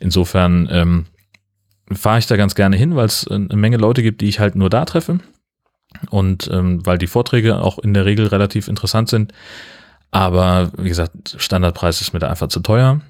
Insofern 0.00 0.68
ähm, 0.70 1.06
fahre 1.92 2.18
ich 2.18 2.26
da 2.26 2.36
ganz 2.36 2.54
gerne 2.54 2.76
hin, 2.76 2.96
weil 2.96 3.06
es 3.06 3.26
eine 3.28 3.56
Menge 3.56 3.78
Leute 3.78 4.02
gibt, 4.02 4.20
die 4.20 4.28
ich 4.28 4.40
halt 4.40 4.56
nur 4.56 4.70
da 4.70 4.84
treffe. 4.84 5.18
Und 6.10 6.50
ähm, 6.52 6.84
weil 6.84 6.98
die 6.98 7.06
Vorträge 7.06 7.58
auch 7.58 7.78
in 7.78 7.94
der 7.94 8.04
Regel 8.04 8.26
relativ 8.26 8.68
interessant 8.68 9.08
sind. 9.08 9.32
Aber 10.16 10.72
wie 10.78 10.88
gesagt, 10.88 11.36
Standardpreis 11.36 12.00
ist 12.00 12.14
mir 12.14 12.20
da 12.20 12.30
einfach 12.30 12.48
zu 12.48 12.60
teuer. 12.60 13.02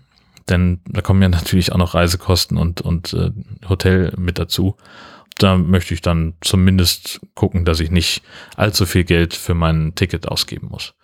Denn 0.49 0.81
da 0.87 1.03
kommen 1.03 1.23
ja 1.23 1.29
natürlich 1.29 1.71
auch 1.71 1.79
noch 1.79 1.95
Reisekosten 1.95 2.59
und, 2.59 2.81
und 2.81 3.13
äh, 3.13 3.31
Hotel 3.69 4.13
mit 4.17 4.41
dazu. 4.41 4.77
Da 5.39 5.57
möchte 5.57 5.95
ich 5.95 6.01
dann 6.01 6.35
zumindest 6.41 7.21
gucken, 7.37 7.65
dass 7.65 7.79
ich 7.79 7.93
nicht 7.93 8.23
allzu 8.57 8.87
viel 8.87 9.05
Geld 9.05 9.35
für 9.35 9.55
mein 9.55 9.95
Ticket 9.95 10.27
ausgeben 10.27 10.67
muss. 10.69 10.95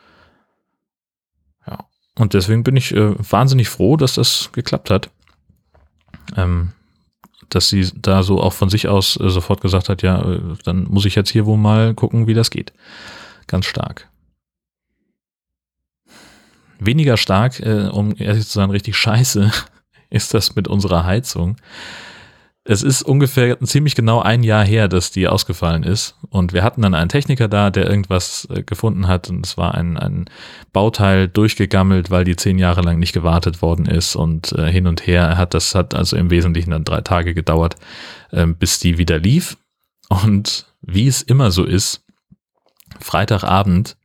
Ja. 1.69 1.79
Und 2.17 2.35
deswegen 2.35 2.65
bin 2.65 2.75
ich 2.75 2.93
äh, 2.93 3.15
wahnsinnig 3.31 3.69
froh, 3.69 3.97
dass 3.97 4.15
das 4.15 4.51
geklappt 4.51 4.91
hat. 4.91 5.09
Ähm, 6.37 6.73
dass 7.49 7.69
sie 7.69 7.89
da 7.95 8.25
so 8.25 8.41
auch 8.41 8.55
von 8.55 8.71
sich 8.71 8.89
aus 8.89 9.21
äh, 9.21 9.31
sofort 9.31 9.61
gesagt 9.61 9.89
hat, 9.89 10.03
ja, 10.03 10.21
äh, 10.21 10.41
dann 10.65 10.83
muss 10.83 11.05
ich 11.05 11.15
jetzt 11.15 11.31
hier 11.31 11.47
wohl 11.47 11.59
mal 11.59 11.95
gucken, 11.95 12.27
wie 12.27 12.35
das 12.35 12.51
geht. 12.51 12.73
Ganz 13.47 13.67
stark. 13.67 14.09
Weniger 16.87 17.17
stark, 17.17 17.61
äh, 17.61 17.89
um 17.89 18.15
ehrlich 18.19 18.47
zu 18.47 18.55
sein, 18.55 18.71
richtig 18.71 18.97
scheiße 18.97 19.51
ist 20.11 20.35
das 20.35 20.55
mit 20.55 20.69
unserer 20.69 21.05
Heizung. 21.05 21.57
Es 22.65 22.85
ist 22.85 23.03
ungefähr 23.03 23.59
ziemlich 23.61 23.97
genau 23.97 24.21
ein 24.21 24.45
Jahr 24.45 24.65
her, 24.65 24.87
dass 24.87 25.11
die 25.11 25.27
ausgefallen 25.27 25.83
ist. 25.83 26.17
Und 26.31 26.53
wir 26.53 26.63
hatten 26.63 26.83
dann 26.83 26.95
einen 26.95 27.09
Techniker 27.09 27.49
da, 27.49 27.71
der 27.71 27.91
irgendwas 27.91 28.47
äh, 28.51 28.63
gefunden 28.63 29.09
hat. 29.09 29.29
Und 29.29 29.45
es 29.45 29.57
war 29.57 29.75
ein, 29.75 29.97
ein 29.97 30.27
Bauteil 30.73 31.27
durchgegammelt, 31.27 32.11
weil 32.11 32.23
die 32.25 32.37
zehn 32.37 32.59
Jahre 32.59 32.83
lang 32.83 33.01
nicht 33.01 33.13
gewartet 33.13 33.63
worden 33.63 33.87
ist. 33.87 34.15
Und 34.15 34.53
äh, 34.53 34.71
hin 34.71 34.87
und 34.87 35.07
her 35.09 35.37
hat 35.37 35.55
das 35.55 35.75
hat 35.75 35.95
also 35.95 36.17
im 36.17 36.31
Wesentlichen 36.31 36.71
dann 36.71 36.85
drei 36.85 37.01
Tage 37.01 37.35
gedauert, 37.35 37.75
äh, 38.31 38.47
bis 38.47 38.79
die 38.79 38.97
wieder 38.97 39.19
lief. 39.19 39.57
Und 40.09 40.67
wie 40.83 41.09
es 41.09 41.23
immer 41.23 41.51
so 41.51 41.65
ist, 41.65 42.05
Freitagabend 43.01 43.97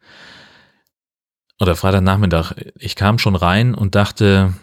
oder 1.59 1.75
Freitagnachmittag, 1.75 2.53
ich 2.77 2.95
kam 2.95 3.19
schon 3.19 3.35
rein 3.35 3.73
und 3.73 3.95
dachte, 3.95 4.53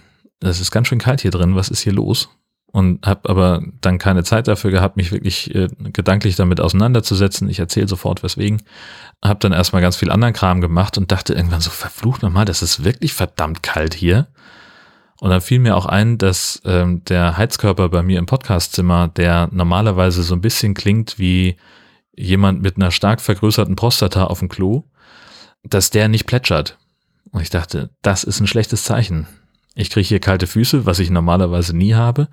es 0.40 0.60
ist 0.60 0.70
ganz 0.70 0.88
schön 0.88 0.98
kalt 0.98 1.20
hier 1.20 1.30
drin, 1.30 1.56
was 1.56 1.68
ist 1.68 1.80
hier 1.80 1.92
los? 1.92 2.28
und 2.74 3.06
habe 3.06 3.28
aber 3.30 3.62
dann 3.80 3.98
keine 3.98 4.24
Zeit 4.24 4.48
dafür 4.48 4.72
gehabt, 4.72 4.96
mich 4.96 5.12
wirklich 5.12 5.54
äh, 5.54 5.68
gedanklich 5.92 6.34
damit 6.34 6.60
auseinanderzusetzen. 6.60 7.48
Ich 7.48 7.60
erzähle 7.60 7.86
sofort 7.86 8.24
weswegen. 8.24 8.64
Habe 9.24 9.38
dann 9.38 9.52
erstmal 9.52 9.80
ganz 9.80 9.94
viel 9.94 10.10
anderen 10.10 10.34
Kram 10.34 10.60
gemacht 10.60 10.98
und 10.98 11.12
dachte 11.12 11.34
irgendwann 11.34 11.60
so, 11.60 11.70
verflucht 11.70 12.24
nochmal, 12.24 12.46
das 12.46 12.62
ist 12.62 12.82
wirklich 12.82 13.12
verdammt 13.12 13.62
kalt 13.62 13.94
hier. 13.94 14.26
Und 15.20 15.30
dann 15.30 15.40
fiel 15.40 15.60
mir 15.60 15.76
auch 15.76 15.86
ein, 15.86 16.18
dass 16.18 16.62
ähm, 16.64 17.04
der 17.04 17.36
Heizkörper 17.36 17.90
bei 17.90 18.02
mir 18.02 18.18
im 18.18 18.26
Podcastzimmer, 18.26 19.06
der 19.06 19.48
normalerweise 19.52 20.24
so 20.24 20.34
ein 20.34 20.40
bisschen 20.40 20.74
klingt 20.74 21.16
wie 21.16 21.56
jemand 22.16 22.60
mit 22.60 22.74
einer 22.74 22.90
stark 22.90 23.20
vergrößerten 23.20 23.76
Prostata 23.76 24.24
auf 24.24 24.40
dem 24.40 24.48
Klo, 24.48 24.82
dass 25.62 25.90
der 25.90 26.08
nicht 26.08 26.26
plätschert. 26.26 26.76
Und 27.34 27.42
ich 27.42 27.50
dachte, 27.50 27.90
das 28.00 28.22
ist 28.22 28.38
ein 28.38 28.46
schlechtes 28.46 28.84
Zeichen. 28.84 29.26
Ich 29.74 29.90
kriege 29.90 30.06
hier 30.06 30.20
kalte 30.20 30.46
Füße, 30.46 30.86
was 30.86 31.00
ich 31.00 31.10
normalerweise 31.10 31.76
nie 31.76 31.94
habe. 31.94 32.28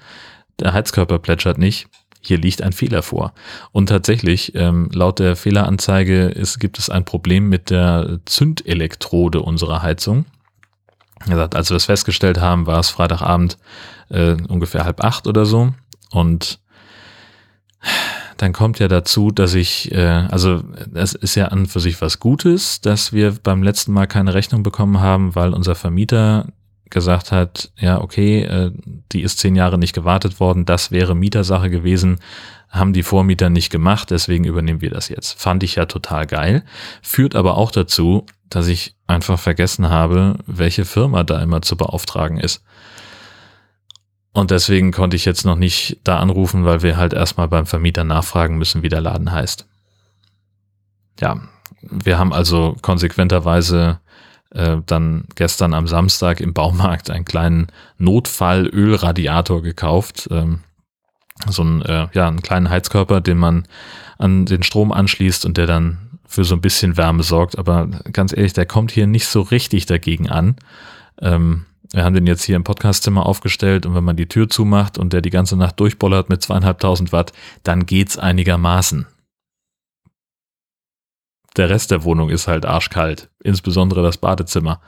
Der 0.59 0.73
Heizkörper 0.73 1.17
plätschert 1.17 1.57
nicht. 1.57 1.87
Hier 2.21 2.37
liegt 2.37 2.61
ein 2.61 2.71
Fehler 2.71 3.01
vor. 3.01 3.33
Und 3.71 3.87
tatsächlich, 3.87 4.53
ähm, 4.53 4.91
laut 4.93 5.17
der 5.17 5.35
Fehleranzeige 5.35 6.25
ist, 6.25 6.59
gibt 6.59 6.77
es 6.77 6.91
ein 6.91 7.03
Problem 7.03 7.49
mit 7.49 7.71
der 7.71 8.19
Zündelektrode 8.25 9.41
unserer 9.41 9.81
Heizung. 9.81 10.25
Er 11.27 11.35
sagt, 11.35 11.55
als 11.55 11.71
wir 11.71 11.77
es 11.77 11.85
festgestellt 11.85 12.39
haben, 12.39 12.67
war 12.67 12.79
es 12.79 12.91
Freitagabend 12.91 13.57
äh, 14.09 14.33
ungefähr 14.49 14.85
halb 14.85 15.03
acht 15.03 15.25
oder 15.25 15.47
so. 15.47 15.73
Und 16.11 16.59
dann 18.41 18.53
kommt 18.53 18.79
ja 18.79 18.87
dazu, 18.87 19.29
dass 19.29 19.53
ich, 19.53 19.91
äh, 19.91 20.25
also 20.31 20.63
es 20.95 21.13
ist 21.13 21.35
ja 21.35 21.49
an 21.49 21.67
für 21.67 21.79
sich 21.79 22.01
was 22.01 22.19
Gutes, 22.19 22.81
dass 22.81 23.13
wir 23.13 23.35
beim 23.43 23.61
letzten 23.61 23.93
Mal 23.93 24.07
keine 24.07 24.33
Rechnung 24.33 24.63
bekommen 24.63 24.99
haben, 24.99 25.35
weil 25.35 25.53
unser 25.53 25.75
Vermieter 25.75 26.47
gesagt 26.89 27.31
hat, 27.31 27.71
ja, 27.77 28.01
okay, 28.01 28.41
äh, 28.41 28.71
die 29.11 29.21
ist 29.21 29.37
zehn 29.37 29.55
Jahre 29.55 29.77
nicht 29.77 29.93
gewartet 29.93 30.39
worden, 30.39 30.65
das 30.65 30.89
wäre 30.89 31.15
Mietersache 31.15 31.69
gewesen, 31.69 32.19
haben 32.67 32.93
die 32.93 33.03
Vormieter 33.03 33.51
nicht 33.51 33.69
gemacht, 33.69 34.09
deswegen 34.09 34.45
übernehmen 34.45 34.81
wir 34.81 34.89
das 34.89 35.07
jetzt. 35.07 35.39
Fand 35.39 35.61
ich 35.61 35.75
ja 35.75 35.85
total 35.85 36.25
geil, 36.25 36.63
führt 37.03 37.35
aber 37.35 37.57
auch 37.57 37.69
dazu, 37.69 38.25
dass 38.49 38.67
ich 38.67 38.95
einfach 39.05 39.37
vergessen 39.37 39.89
habe, 39.89 40.39
welche 40.47 40.85
Firma 40.85 41.23
da 41.23 41.39
immer 41.43 41.61
zu 41.61 41.77
beauftragen 41.77 42.39
ist. 42.39 42.63
Und 44.33 44.51
deswegen 44.51 44.91
konnte 44.91 45.17
ich 45.17 45.25
jetzt 45.25 45.45
noch 45.45 45.57
nicht 45.57 45.99
da 46.03 46.19
anrufen, 46.19 46.63
weil 46.63 46.81
wir 46.81 46.97
halt 46.97 47.13
erstmal 47.13 47.47
beim 47.47 47.65
Vermieter 47.65 48.03
nachfragen 48.03 48.57
müssen, 48.57 48.81
wie 48.81 48.89
der 48.89 49.01
Laden 49.01 49.31
heißt. 49.31 49.67
Ja, 51.19 51.41
wir 51.81 52.17
haben 52.17 52.31
also 52.31 52.77
konsequenterweise 52.81 53.99
äh, 54.51 54.77
dann 54.85 55.25
gestern 55.35 55.73
am 55.73 55.87
Samstag 55.87 56.39
im 56.39 56.53
Baumarkt 56.53 57.09
einen 57.09 57.25
kleinen 57.25 57.67
Notfall-Ölradiator 57.97 59.61
gekauft. 59.61 60.29
Ähm, 60.31 60.61
so 61.47 61.63
ein, 61.63 61.81
äh, 61.81 62.07
ja, 62.13 62.27
einen 62.27 62.41
kleinen 62.41 62.69
Heizkörper, 62.69 63.19
den 63.19 63.37
man 63.37 63.67
an 64.17 64.45
den 64.45 64.63
Strom 64.63 64.91
anschließt 64.91 65.45
und 65.45 65.57
der 65.57 65.67
dann 65.67 66.19
für 66.25 66.43
so 66.43 66.55
ein 66.55 66.61
bisschen 66.61 66.97
Wärme 66.97 67.23
sorgt. 67.23 67.57
Aber 67.57 67.87
ganz 68.13 68.31
ehrlich, 68.31 68.53
der 68.53 68.65
kommt 68.65 68.91
hier 68.91 69.07
nicht 69.07 69.27
so 69.27 69.41
richtig 69.41 69.87
dagegen 69.87 70.29
an. 70.29 70.55
Ähm, 71.19 71.65
wir 71.93 72.03
haben 72.03 72.13
den 72.13 72.27
jetzt 72.27 72.43
hier 72.43 72.55
im 72.55 72.63
Podcastzimmer 72.63 73.25
aufgestellt 73.25 73.85
und 73.85 73.95
wenn 73.95 74.03
man 74.03 74.15
die 74.15 74.27
Tür 74.27 74.49
zumacht 74.49 74.97
und 74.97 75.13
der 75.13 75.21
die 75.21 75.29
ganze 75.29 75.57
Nacht 75.57 75.79
durchbollert 75.79 76.29
mit 76.29 76.41
zweieinhalbtausend 76.41 77.11
Watt, 77.11 77.33
dann 77.63 77.85
geht's 77.85 78.17
einigermaßen 78.17 79.07
der 81.57 81.69
Rest 81.69 81.91
der 81.91 82.03
Wohnung 82.03 82.29
ist 82.29 82.47
halt 82.47 82.65
arschkalt, 82.65 83.29
insbesondere 83.43 84.03
das 84.03 84.17
Badezimmer. 84.17 84.79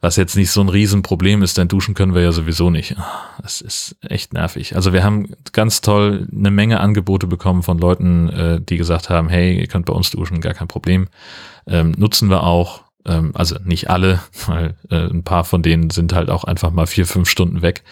Was 0.00 0.14
jetzt 0.14 0.36
nicht 0.36 0.52
so 0.52 0.60
ein 0.60 0.68
Riesenproblem 0.68 1.42
ist, 1.42 1.58
denn 1.58 1.66
duschen 1.66 1.94
können 1.94 2.14
wir 2.14 2.22
ja 2.22 2.30
sowieso 2.30 2.70
nicht. 2.70 2.94
Das 3.42 3.60
ist 3.60 3.96
echt 4.00 4.32
nervig. 4.32 4.76
Also 4.76 4.92
wir 4.92 5.02
haben 5.02 5.34
ganz 5.52 5.80
toll 5.80 6.28
eine 6.32 6.52
Menge 6.52 6.78
Angebote 6.78 7.26
bekommen 7.26 7.64
von 7.64 7.78
Leuten, 7.78 8.28
äh, 8.28 8.60
die 8.60 8.76
gesagt 8.76 9.10
haben, 9.10 9.28
hey, 9.28 9.58
ihr 9.58 9.66
könnt 9.66 9.86
bei 9.86 9.92
uns 9.92 10.10
duschen, 10.10 10.40
gar 10.40 10.54
kein 10.54 10.68
Problem. 10.68 11.08
Ähm, 11.66 11.94
nutzen 11.96 12.30
wir 12.30 12.44
auch. 12.44 12.84
Ähm, 13.04 13.32
also 13.34 13.56
nicht 13.64 13.90
alle, 13.90 14.20
weil 14.46 14.76
äh, 14.90 15.08
ein 15.08 15.24
paar 15.24 15.44
von 15.44 15.62
denen 15.62 15.90
sind 15.90 16.12
halt 16.12 16.30
auch 16.30 16.44
einfach 16.44 16.70
mal 16.70 16.86
vier, 16.86 17.06
fünf 17.06 17.28
Stunden 17.28 17.62
weg. 17.62 17.84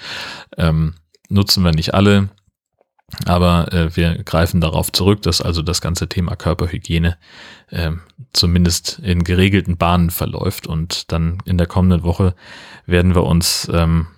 Ähm, 0.57 0.95
nutzen 1.29 1.65
wir 1.65 1.73
nicht 1.73 1.95
alle. 1.95 2.29
Aber 3.25 3.73
äh, 3.73 3.95
wir 3.95 4.23
greifen 4.25 4.61
darauf 4.61 4.91
zurück, 4.91 5.23
dass 5.23 5.41
also 5.41 5.63
das 5.63 5.81
ganze 5.81 6.09
Thema 6.09 6.35
Körperhygiene 6.35 7.17
äh, 7.71 7.93
zumindest 8.33 8.99
in 8.99 9.23
geregelten 9.23 9.77
Bahnen 9.77 10.11
verläuft. 10.11 10.67
Und 10.67 11.13
dann 11.13 11.39
in 11.45 11.57
der 11.57 11.69
kommenden 11.69 12.03
Woche 12.03 12.35
werden 12.85 13.15
wir 13.15 13.23
uns 13.23 13.71
ähm, 13.73 14.09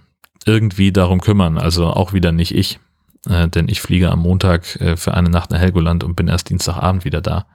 irgendwie 0.47 0.91
darum 0.91 1.21
kümmern. 1.21 1.59
Also 1.59 1.87
auch 1.87 2.15
wieder 2.15 2.33
nicht 2.33 2.55
ich, 2.55 2.81
äh, 3.29 3.49
denn 3.49 3.69
ich 3.69 3.83
fliege 3.83 4.11
am 4.11 4.21
Montag 4.21 4.81
äh, 4.81 4.97
für 4.97 5.13
eine 5.13 5.29
Nacht 5.29 5.51
nach 5.51 5.61
Helgoland 5.61 6.03
und 6.03 6.17
bin 6.17 6.29
erst 6.29 6.49
Dienstagabend 6.49 7.05
wieder 7.05 7.21
da. 7.21 7.47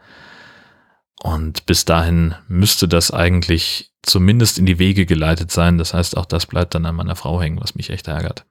Und 1.24 1.66
bis 1.66 1.86
dahin 1.86 2.36
müsste 2.50 2.86
das 2.90 3.10
eigentlich 3.10 3.94
zumindest 4.02 4.60
in 4.60 4.66
die 4.66 4.78
Wege 4.78 5.06
geleitet 5.06 5.52
sein. 5.52 5.78
Das 5.78 5.94
heißt, 5.94 6.18
auch 6.18 6.26
das 6.26 6.46
bleibt 6.46 6.76
dann 6.76 6.86
an 6.86 6.96
meiner 6.96 7.16
Frau 7.16 7.42
hängen, 7.42 7.62
was 7.62 7.76
mich 7.76 7.92
echt 7.92 8.10
ärgert. 8.10 8.46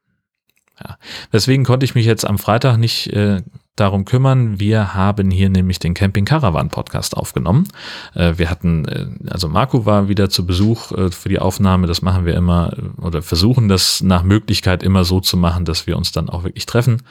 Ja. 0.83 0.97
Deswegen 1.35 1.65
konnte 1.65 1.85
ich 1.85 1.95
mich 1.95 2.07
jetzt 2.07 2.27
am 2.27 2.39
Freitag 2.39 2.79
nicht 2.79 3.09
äh, 3.09 3.43
darum 3.77 4.07
kümmern. 4.07 4.59
Wir 4.59 4.95
haben 4.95 5.31
hier 5.31 5.51
nämlich 5.51 5.81
den 5.81 5.93
Camping 5.93 6.25
Caravan 6.25 6.71
Podcast 6.71 7.15
aufgenommen. 7.15 7.69
Äh, 8.15 8.39
wir 8.39 8.49
hatten, 8.49 8.89
äh, 8.89 9.07
also 9.29 9.51
Marco 9.51 9.85
war 9.85 10.09
wieder 10.09 10.31
zu 10.31 10.47
Besuch 10.47 10.93
äh, 10.93 11.11
für 11.11 11.29
die 11.29 11.41
Aufnahme. 11.41 11.87
Das 11.87 12.01
machen 12.01 12.25
wir 12.25 12.35
immer 12.35 12.73
äh, 12.73 13.03
oder 13.03 13.21
versuchen 13.21 13.69
das 13.69 14.01
nach 14.01 14.23
Möglichkeit 14.23 14.83
immer 14.83 15.05
so 15.05 15.21
zu 15.21 15.37
machen, 15.37 15.67
dass 15.67 15.87
wir 15.87 15.99
uns 15.99 16.11
dann 16.11 16.31
auch 16.31 16.43
wirklich 16.43 16.65
treffen 16.65 17.03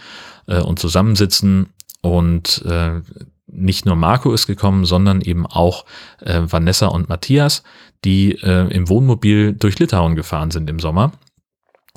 äh, 0.47 0.59
und 0.59 0.79
zusammensitzen. 0.79 1.67
Und 2.01 2.65
äh, 2.65 3.01
nicht 3.51 3.85
nur 3.85 3.95
Marco 3.95 4.33
ist 4.33 4.47
gekommen, 4.47 4.85
sondern 4.85 5.21
eben 5.21 5.45
auch 5.45 5.85
äh, 6.21 6.41
Vanessa 6.45 6.87
und 6.87 7.09
Matthias, 7.09 7.63
die 8.03 8.33
äh, 8.41 8.67
im 8.73 8.89
Wohnmobil 8.89 9.53
durch 9.53 9.79
Litauen 9.79 10.15
gefahren 10.15 10.51
sind 10.51 10.69
im 10.69 10.79
Sommer 10.79 11.11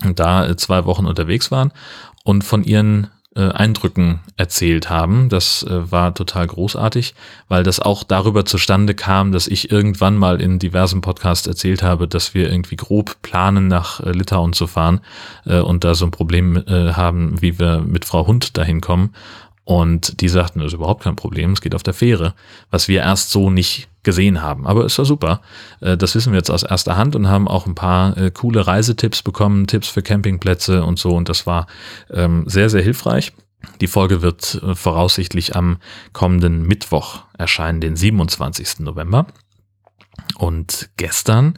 und 0.02 0.18
da 0.18 0.46
äh, 0.46 0.56
zwei 0.56 0.84
Wochen 0.84 1.06
unterwegs 1.06 1.50
waren 1.50 1.72
und 2.24 2.42
von 2.42 2.64
ihren 2.64 3.08
äh, 3.36 3.48
Eindrücken 3.48 4.20
erzählt 4.36 4.90
haben. 4.90 5.28
Das 5.28 5.62
äh, 5.64 5.90
war 5.90 6.14
total 6.14 6.46
großartig, 6.46 7.14
weil 7.48 7.62
das 7.62 7.80
auch 7.80 8.04
darüber 8.04 8.44
zustande 8.44 8.94
kam, 8.94 9.32
dass 9.32 9.46
ich 9.46 9.70
irgendwann 9.70 10.16
mal 10.16 10.40
in 10.40 10.58
diversen 10.58 11.00
Podcasts 11.00 11.46
erzählt 11.46 11.82
habe, 11.82 12.06
dass 12.06 12.34
wir 12.34 12.50
irgendwie 12.50 12.76
grob 12.76 13.22
planen, 13.22 13.68
nach 13.68 14.00
äh, 14.00 14.12
Litauen 14.12 14.52
zu 14.52 14.66
fahren 14.66 15.00
und 15.44 15.84
da 15.84 15.94
so 15.94 16.06
ein 16.06 16.10
Problem 16.10 16.62
haben, 16.66 17.40
wie 17.42 17.58
wir 17.58 17.80
mit 17.80 18.06
Frau 18.06 18.26
Hund 18.26 18.56
dahin 18.56 18.80
kommen. 18.80 19.10
Und 19.64 20.20
die 20.20 20.28
sagten, 20.28 20.58
das 20.58 20.68
ist 20.68 20.74
überhaupt 20.74 21.02
kein 21.02 21.16
Problem, 21.16 21.52
es 21.52 21.62
geht 21.62 21.74
auf 21.74 21.82
der 21.82 21.94
Fähre, 21.94 22.34
was 22.70 22.86
wir 22.86 23.00
erst 23.00 23.30
so 23.30 23.48
nicht 23.48 23.88
gesehen 24.02 24.42
haben. 24.42 24.66
Aber 24.66 24.84
es 24.84 24.98
war 24.98 25.06
super. 25.06 25.40
Äh, 25.80 25.96
das 25.96 26.14
wissen 26.14 26.32
wir 26.32 26.38
jetzt 26.38 26.50
aus 26.50 26.62
erster 26.62 26.96
Hand 26.96 27.16
und 27.16 27.28
haben 27.28 27.48
auch 27.48 27.66
ein 27.66 27.74
paar 27.74 28.16
äh, 28.18 28.30
coole 28.30 28.66
Reisetipps 28.66 29.22
bekommen, 29.22 29.66
Tipps 29.66 29.88
für 29.88 30.02
Campingplätze 30.02 30.84
und 30.84 30.98
so. 30.98 31.16
Und 31.16 31.28
das 31.28 31.46
war 31.46 31.66
ähm, 32.10 32.44
sehr, 32.46 32.68
sehr 32.68 32.82
hilfreich. 32.82 33.32
Die 33.80 33.86
Folge 33.86 34.20
wird 34.20 34.62
äh, 34.62 34.74
voraussichtlich 34.74 35.56
am 35.56 35.78
kommenden 36.12 36.66
Mittwoch 36.66 37.22
erscheinen, 37.38 37.80
den 37.80 37.96
27. 37.96 38.80
November. 38.80 39.26
Und 40.36 40.90
gestern 40.96 41.54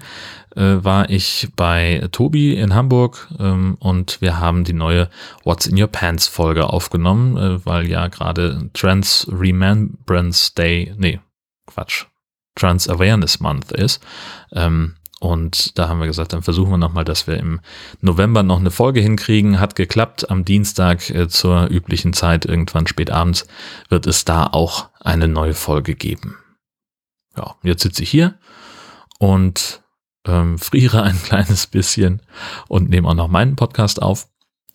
äh, 0.57 0.83
war 0.85 1.11
ich 1.11 1.49
bei 1.55 2.09
Tobi 2.13 2.55
in 2.55 2.75
Hamburg 2.75 3.29
ähm, 3.39 3.77
und 3.79 4.21
wir 4.21 4.41
haben 4.41 4.65
die 4.65 4.73
neue 4.73 5.09
What's 5.45 5.67
in 5.67 5.81
Your 5.81 5.89
Pants 5.89 6.27
Folge 6.27 6.69
aufgenommen, 6.69 7.37
äh, 7.37 7.65
weil 7.65 7.89
ja 7.89 8.09
gerade 8.09 8.71
Trans 8.73 9.29
Remembrance 9.31 10.55
Day, 10.55 10.95
nee, 10.97 11.21
Quatsch, 11.67 12.07
Trans 12.55 12.89
Awareness 12.89 13.41
Month 13.41 13.73
ist. 13.73 14.03
Ähm, 14.53 14.97
und 15.19 15.79
da 15.79 15.89
haben 15.89 16.01
wir 16.01 16.07
gesagt, 16.07 16.35
dann 16.35 16.43
versuchen 16.43 16.71
wir 16.71 16.77
nochmal, 16.77 17.05
dass 17.05 17.27
wir 17.27 17.39
im 17.39 17.61
November 18.01 18.43
noch 18.43 18.61
eine 18.61 18.71
Folge 18.71 19.01
hinkriegen. 19.01 19.61
Hat 19.61 19.75
geklappt. 19.75 20.31
Am 20.31 20.45
Dienstag 20.45 21.09
äh, 21.11 21.27
zur 21.29 21.69
üblichen 21.71 22.13
Zeit, 22.13 22.45
irgendwann 22.45 22.87
spät 22.87 23.11
abends, 23.11 23.47
wird 23.89 24.07
es 24.07 24.25
da 24.25 24.47
auch 24.47 24.91
eine 25.01 25.27
neue 25.27 25.55
Folge 25.55 25.95
geben. 25.95 26.37
Ja, 27.37 27.57
jetzt 27.63 27.83
sitze 27.83 28.03
ich 28.03 28.11
hier 28.11 28.39
und 29.19 29.83
ähm, 30.27 30.59
friere 30.59 31.03
ein 31.03 31.21
kleines 31.25 31.67
bisschen 31.67 32.23
und 32.69 32.89
nehme 32.91 33.09
auch 33.09 33.15
noch 33.15 33.29
meinen 33.29 33.57
Podcast 33.57 34.03
auf. 34.03 34.29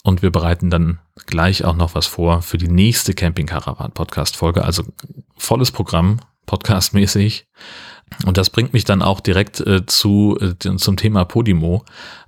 Und 0.04 0.24
wir 0.24 0.32
bereiten 0.32 0.70
dann 0.70 1.00
gleich 1.28 1.64
auch 1.64 1.76
noch 1.76 1.94
was 1.94 2.08
vor 2.08 2.42
für 2.42 2.58
die 2.58 2.68
nächste 2.68 3.14
Camping 3.14 3.46
Caravan 3.46 3.92
Podcast 3.92 4.36
Folge. 4.36 4.64
Also 4.64 4.84
volles 5.38 5.72
Programm, 5.72 6.20
podcastmäßig. 6.48 7.46
Und 8.26 8.38
das 8.38 8.50
bringt 8.50 8.74
mich 8.74 8.84
dann 8.84 9.02
auch 9.02 9.20
direkt 9.20 9.62
äh, 9.62 9.86
zu, 9.86 10.38
äh, 10.42 10.78
zum 10.78 10.98
Thema 10.98 11.24
Podimo. 11.24 11.86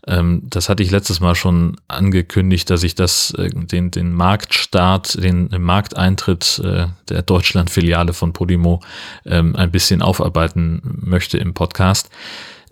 Ähm, 0.08 0.44
das 0.46 0.70
hatte 0.70 0.82
ich 0.82 0.92
letztes 0.92 1.20
Mal 1.20 1.36
schon 1.36 1.75
angekündigt, 1.88 2.70
dass 2.70 2.84
ich 2.84 2.96
das, 2.96 3.32
äh, 3.38 3.50
den, 3.50 3.92
den 3.92 4.13
Marktstart, 4.13 5.22
den, 5.22 5.50
den 5.50 5.62
Markteintritt 5.62 6.62
äh, 6.63 6.88
der 7.10 7.22
Deutschland-Filiale 7.22 8.13
von 8.13 8.34
Podimo 8.34 8.82
ähm, 9.25 9.56
ein 9.56 9.72
bisschen 9.72 10.01
aufarbeiten 10.01 10.82
möchte 11.01 11.38
im 11.38 11.53
Podcast. 11.53 12.10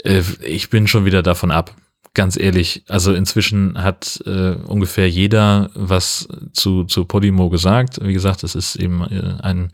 Äh, 0.03 0.22
ich 0.43 0.70
bin 0.70 0.88
schon 0.88 1.05
wieder 1.05 1.24
davon 1.24 1.51
ab. 1.51 1.75
Ganz 2.13 2.38
ehrlich, 2.38 2.84
also 2.89 3.13
inzwischen 3.13 3.81
hat 3.81 4.22
äh, 4.25 4.55
ungefähr 4.55 5.10
jeder 5.10 5.70
was 5.75 6.27
zu, 6.51 6.84
zu 6.84 7.05
Podimo 7.05 7.50
gesagt. 7.50 8.00
Wie 8.03 8.12
gesagt, 8.12 8.43
es 8.43 8.53
ist 8.53 8.75
eben 8.75 9.01
äh, 9.03 9.41
ein, 9.41 9.72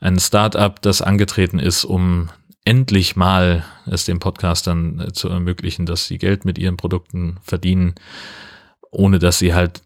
ein 0.00 0.18
Start-up, 0.18 0.82
das 0.82 1.00
angetreten 1.00 1.58
ist, 1.58 1.84
um 1.84 2.28
endlich 2.66 3.16
mal 3.16 3.64
es 3.86 4.04
den 4.04 4.18
Podcastern 4.18 5.00
äh, 5.00 5.12
zu 5.12 5.30
ermöglichen, 5.30 5.86
dass 5.86 6.06
sie 6.06 6.18
Geld 6.18 6.44
mit 6.44 6.58
ihren 6.58 6.76
Produkten 6.76 7.38
verdienen, 7.42 7.94
ohne 8.90 9.18
dass 9.18 9.38
sie 9.38 9.54
halt 9.54 9.82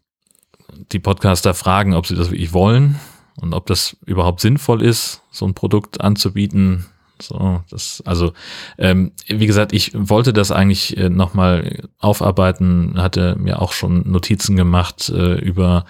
die 0.91 0.99
Podcaster 0.99 1.55
fragen, 1.55 1.95
ob 1.95 2.09
sie 2.09 2.17
das 2.17 2.31
wirklich 2.31 2.53
wollen 2.53 2.99
und 3.37 3.55
ob 3.55 3.67
das 3.67 3.97
überhaupt 4.05 4.41
sinnvoll 4.41 4.83
ist, 4.83 5.23
so 5.31 5.47
ein 5.47 5.55
Produkt 5.55 6.01
anzubieten. 6.01 6.87
So, 7.21 7.63
das, 7.71 8.03
also, 8.05 8.33
ähm, 8.79 9.13
wie 9.29 9.47
gesagt, 9.47 9.73
ich 9.73 9.93
wollte 9.95 10.33
das 10.33 10.51
eigentlich 10.51 10.97
äh, 10.97 11.09
nochmal 11.09 11.89
aufarbeiten, 11.99 12.95
hatte 12.97 13.37
mir 13.39 13.63
auch 13.63 13.73
schon 13.73 14.11
Notizen 14.11 14.57
gemacht 14.57 15.09
äh, 15.09 15.35
über 15.35 15.85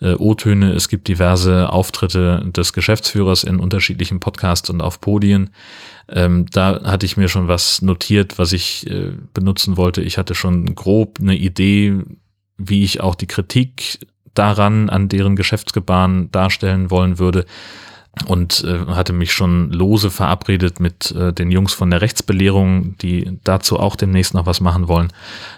äh, 0.00 0.14
O-Töne. 0.14 0.72
Es 0.72 0.88
gibt 0.88 1.08
diverse 1.08 1.70
Auftritte 1.70 2.42
des 2.46 2.72
Geschäftsführers 2.72 3.44
in 3.44 3.58
unterschiedlichen 3.58 4.20
Podcasts 4.20 4.70
und 4.70 4.80
auf 4.80 5.00
Podien. 5.00 5.50
Ähm, 6.08 6.46
da 6.52 6.82
hatte 6.84 7.06
ich 7.06 7.16
mir 7.16 7.28
schon 7.28 7.48
was 7.48 7.82
notiert, 7.82 8.38
was 8.38 8.52
ich 8.52 8.88
äh, 8.88 9.12
benutzen 9.34 9.76
wollte. 9.76 10.02
Ich 10.02 10.18
hatte 10.18 10.34
schon 10.34 10.74
grob 10.74 11.18
eine 11.20 11.36
Idee, 11.36 11.98
wie 12.58 12.84
ich 12.84 13.00
auch 13.00 13.16
die 13.16 13.26
Kritik 13.26 13.98
daran, 14.34 14.88
an 14.88 15.08
deren 15.08 15.34
Geschäftsgebaren 15.34 16.30
darstellen 16.30 16.90
wollen 16.90 17.18
würde 17.18 17.46
und 18.24 18.64
äh, 18.64 18.86
hatte 18.92 19.12
mich 19.12 19.32
schon 19.32 19.70
lose 19.70 20.10
verabredet 20.10 20.80
mit 20.80 21.12
äh, 21.12 21.32
den 21.32 21.50
Jungs 21.50 21.74
von 21.74 21.90
der 21.90 22.00
Rechtsbelehrung, 22.00 22.96
die 22.98 23.38
dazu 23.44 23.78
auch 23.78 23.94
demnächst 23.94 24.32
noch 24.32 24.46
was 24.46 24.60
machen 24.60 24.88
wollen, 24.88 25.12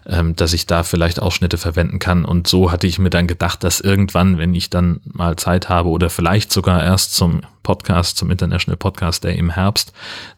ähm, 0.07 0.35
dass 0.35 0.53
ich 0.53 0.67
da 0.67 0.83
vielleicht 0.83 1.23
Ausschnitte 1.23 1.57
verwenden 1.57 2.01
kann. 2.01 2.25
Und 2.25 2.49
so 2.49 2.73
hatte 2.73 2.89
ich 2.89 2.99
mir 2.99 3.11
dann 3.11 3.29
gedacht, 3.29 3.63
dass 3.63 3.81
irgendwann, 3.81 4.39
wenn 4.39 4.55
ich 4.55 4.71
dann 4.71 5.01
mal 5.05 5.37
Zeit 5.37 5.69
habe 5.69 5.89
oder 5.89 6.11
vielleicht 6.11 6.53
sogar 6.53 6.83
erst 6.83 7.15
zum 7.15 7.43
Podcast, 7.63 8.17
zum 8.17 8.31
International 8.31 8.77
Podcast 8.77 9.25
Day 9.25 9.39
im 9.39 9.51
Herbst 9.51 9.93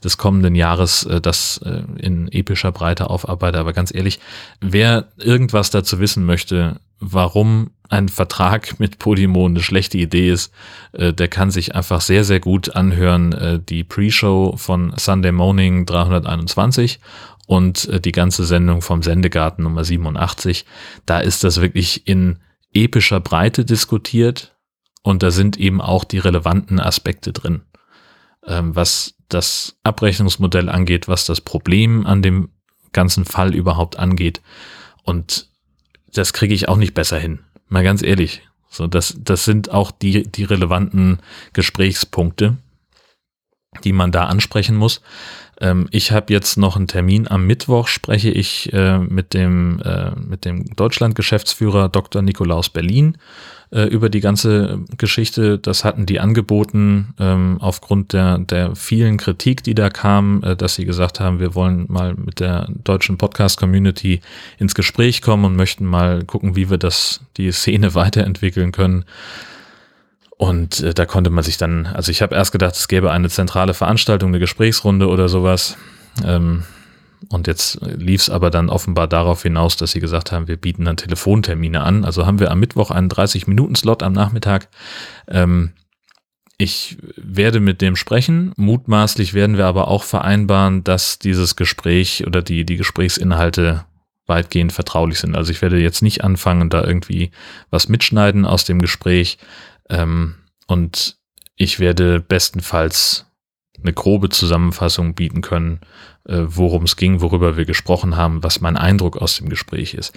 des 0.04 0.18
kommenden 0.18 0.54
Jahres, 0.54 1.04
äh, 1.04 1.22
das 1.22 1.58
äh, 1.64 1.82
in 1.98 2.28
epischer 2.30 2.70
Breite 2.70 3.08
aufarbeite. 3.08 3.58
Aber 3.58 3.72
ganz 3.72 3.94
ehrlich, 3.94 4.20
wer 4.60 5.06
irgendwas 5.16 5.70
dazu 5.70 6.00
wissen 6.00 6.26
möchte, 6.26 6.80
warum 7.00 7.70
ein 7.88 8.08
Vertrag 8.08 8.78
mit 8.78 8.98
Podimo 8.98 9.46
eine 9.46 9.62
schlechte 9.62 9.98
Idee 9.98 10.30
ist, 10.30 10.52
äh, 10.92 11.12
der 11.12 11.28
kann 11.28 11.50
sich 11.50 11.74
einfach 11.74 12.00
sehr, 12.00 12.24
sehr 12.24 12.38
gut 12.38 12.76
anhören. 12.76 13.32
Äh, 13.32 13.58
die 13.58 13.82
Pre-Show 13.82 14.54
von 14.56 14.92
Sunday 14.96 15.32
Morning 15.32 15.86
321 15.86 17.00
und 17.46 17.88
äh, 17.88 18.00
die 18.00 18.12
ganze 18.12 18.44
Sendung 18.44 18.80
vom 18.80 19.02
Sendegarten 19.02 19.64
Nummer 19.64 19.84
87. 19.84 20.64
Da 21.04 21.18
ist 21.18 21.42
das 21.42 21.60
wirklich 21.60 22.06
in 22.06 22.38
epischer 22.72 23.18
Breite 23.18 23.64
diskutiert 23.64 24.56
und 25.02 25.24
da 25.24 25.32
sind 25.32 25.56
eben 25.56 25.80
auch 25.80 26.04
die 26.04 26.18
relevanten 26.18 26.78
Aspekte 26.78 27.32
drin. 27.32 27.62
Ähm, 28.46 28.76
was 28.76 29.16
das 29.28 29.76
Abrechnungsmodell 29.82 30.68
angeht, 30.68 31.08
was 31.08 31.24
das 31.24 31.40
Problem 31.40 32.06
an 32.06 32.22
dem 32.22 32.50
ganzen 32.92 33.24
Fall 33.24 33.54
überhaupt 33.54 33.98
angeht. 33.98 34.40
Und 35.02 35.49
das 36.14 36.32
kriege 36.32 36.54
ich 36.54 36.68
auch 36.68 36.76
nicht 36.76 36.94
besser 36.94 37.18
hin. 37.18 37.40
Mal 37.68 37.84
ganz 37.84 38.02
ehrlich. 38.02 38.42
So, 38.68 38.86
das, 38.86 39.16
das 39.18 39.44
sind 39.44 39.70
auch 39.70 39.90
die, 39.90 40.22
die 40.22 40.44
relevanten 40.44 41.18
Gesprächspunkte, 41.52 42.56
die 43.84 43.92
man 43.92 44.12
da 44.12 44.26
ansprechen 44.26 44.76
muss. 44.76 45.00
Ähm, 45.60 45.88
ich 45.90 46.12
habe 46.12 46.32
jetzt 46.32 46.56
noch 46.56 46.76
einen 46.76 46.86
Termin. 46.86 47.28
Am 47.28 47.46
Mittwoch 47.46 47.88
spreche 47.88 48.30
ich 48.30 48.72
äh, 48.72 48.98
mit 48.98 49.34
dem, 49.34 49.80
äh, 49.82 50.12
mit 50.16 50.44
dem 50.44 50.64
Deutschland-Geschäftsführer 50.76 51.88
Dr. 51.88 52.22
Nikolaus 52.22 52.68
Berlin 52.68 53.18
äh, 53.72 53.84
über 53.84 54.08
die 54.08 54.20
ganze 54.20 54.80
Geschichte. 54.98 55.58
Das 55.58 55.84
hatten 55.84 56.06
die 56.06 56.20
angeboten 56.20 57.14
ähm, 57.18 57.58
aufgrund 57.60 58.12
der, 58.12 58.38
der 58.38 58.74
vielen 58.74 59.16
Kritik, 59.16 59.62
die 59.62 59.74
da 59.74 59.90
kam, 59.90 60.42
äh, 60.42 60.56
dass 60.56 60.74
sie 60.74 60.84
gesagt 60.84 61.20
haben, 61.20 61.40
wir 61.40 61.54
wollen 61.54 61.86
mal 61.88 62.14
mit 62.14 62.40
der 62.40 62.68
deutschen 62.84 63.16
Podcast-Community 63.18 64.20
ins 64.58 64.74
Gespräch 64.74 65.22
kommen 65.22 65.44
und 65.44 65.56
möchten 65.56 65.84
mal 65.84 66.24
gucken, 66.24 66.56
wie 66.56 66.70
wir 66.70 66.78
das, 66.78 67.20
die 67.36 67.52
Szene 67.52 67.94
weiterentwickeln 67.94 68.72
können. 68.72 69.04
Und 70.36 70.80
äh, 70.80 70.94
da 70.94 71.06
konnte 71.06 71.30
man 71.30 71.44
sich 71.44 71.58
dann, 71.58 71.86
also 71.86 72.10
ich 72.10 72.22
habe 72.22 72.34
erst 72.34 72.52
gedacht, 72.52 72.74
es 72.74 72.88
gäbe 72.88 73.10
eine 73.10 73.28
zentrale 73.28 73.74
Veranstaltung, 73.74 74.30
eine 74.30 74.38
Gesprächsrunde 74.38 75.06
oder 75.06 75.28
sowas. 75.28 75.76
Ähm, 76.24 76.64
und 77.28 77.46
jetzt 77.46 77.78
lief 77.82 78.22
es 78.22 78.30
aber 78.30 78.50
dann 78.50 78.70
offenbar 78.70 79.06
darauf 79.06 79.42
hinaus, 79.42 79.76
dass 79.76 79.92
sie 79.92 80.00
gesagt 80.00 80.32
haben, 80.32 80.48
wir 80.48 80.56
bieten 80.56 80.86
dann 80.86 80.96
Telefontermine 80.96 81.82
an. 81.82 82.04
Also 82.04 82.26
haben 82.26 82.40
wir 82.40 82.50
am 82.50 82.60
Mittwoch 82.60 82.90
einen 82.90 83.08
30-Minuten-Slot 83.08 84.02
am 84.02 84.12
Nachmittag. 84.12 84.68
Ähm, 85.28 85.72
ich 86.56 86.98
werde 87.16 87.60
mit 87.60 87.80
dem 87.80 87.96
sprechen. 87.96 88.52
Mutmaßlich 88.56 89.34
werden 89.34 89.56
wir 89.56 89.66
aber 89.66 89.88
auch 89.88 90.02
vereinbaren, 90.02 90.84
dass 90.84 91.18
dieses 91.18 91.56
Gespräch 91.56 92.26
oder 92.26 92.42
die, 92.42 92.64
die 92.64 92.76
Gesprächsinhalte 92.76 93.84
weitgehend 94.26 94.72
vertraulich 94.72 95.20
sind. 95.20 95.36
Also 95.36 95.52
ich 95.52 95.62
werde 95.62 95.78
jetzt 95.78 96.02
nicht 96.02 96.22
anfangen, 96.22 96.70
da 96.70 96.84
irgendwie 96.84 97.30
was 97.70 97.88
mitschneiden 97.88 98.44
aus 98.44 98.64
dem 98.64 98.80
Gespräch. 98.80 99.38
Ähm, 99.88 100.36
und 100.66 101.16
ich 101.56 101.80
werde 101.80 102.20
bestenfalls 102.20 103.26
eine 103.82 103.92
grobe 103.92 104.28
Zusammenfassung 104.28 105.14
bieten 105.14 105.40
können, 105.40 105.80
äh, 106.24 106.42
worum 106.46 106.84
es 106.84 106.96
ging, 106.96 107.20
worüber 107.20 107.56
wir 107.56 107.64
gesprochen 107.64 108.16
haben, 108.16 108.42
was 108.42 108.60
mein 108.60 108.76
Eindruck 108.76 109.16
aus 109.16 109.36
dem 109.36 109.48
Gespräch 109.48 109.94
ist. 109.94 110.16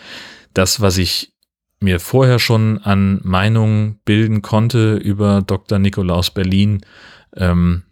Das, 0.54 0.82
was 0.82 0.98
ich 0.98 1.34
mir 1.80 2.00
vorher 2.00 2.40
schon 2.40 2.78
an 2.80 3.20
Meinungen 3.24 4.00
bilden 4.06 4.42
konnte 4.42 4.96
über 4.96 5.42
Dr. 5.42 5.80
Nikolaus 5.80 6.32
Berlin, 6.32 6.82
ähm, 7.36 7.84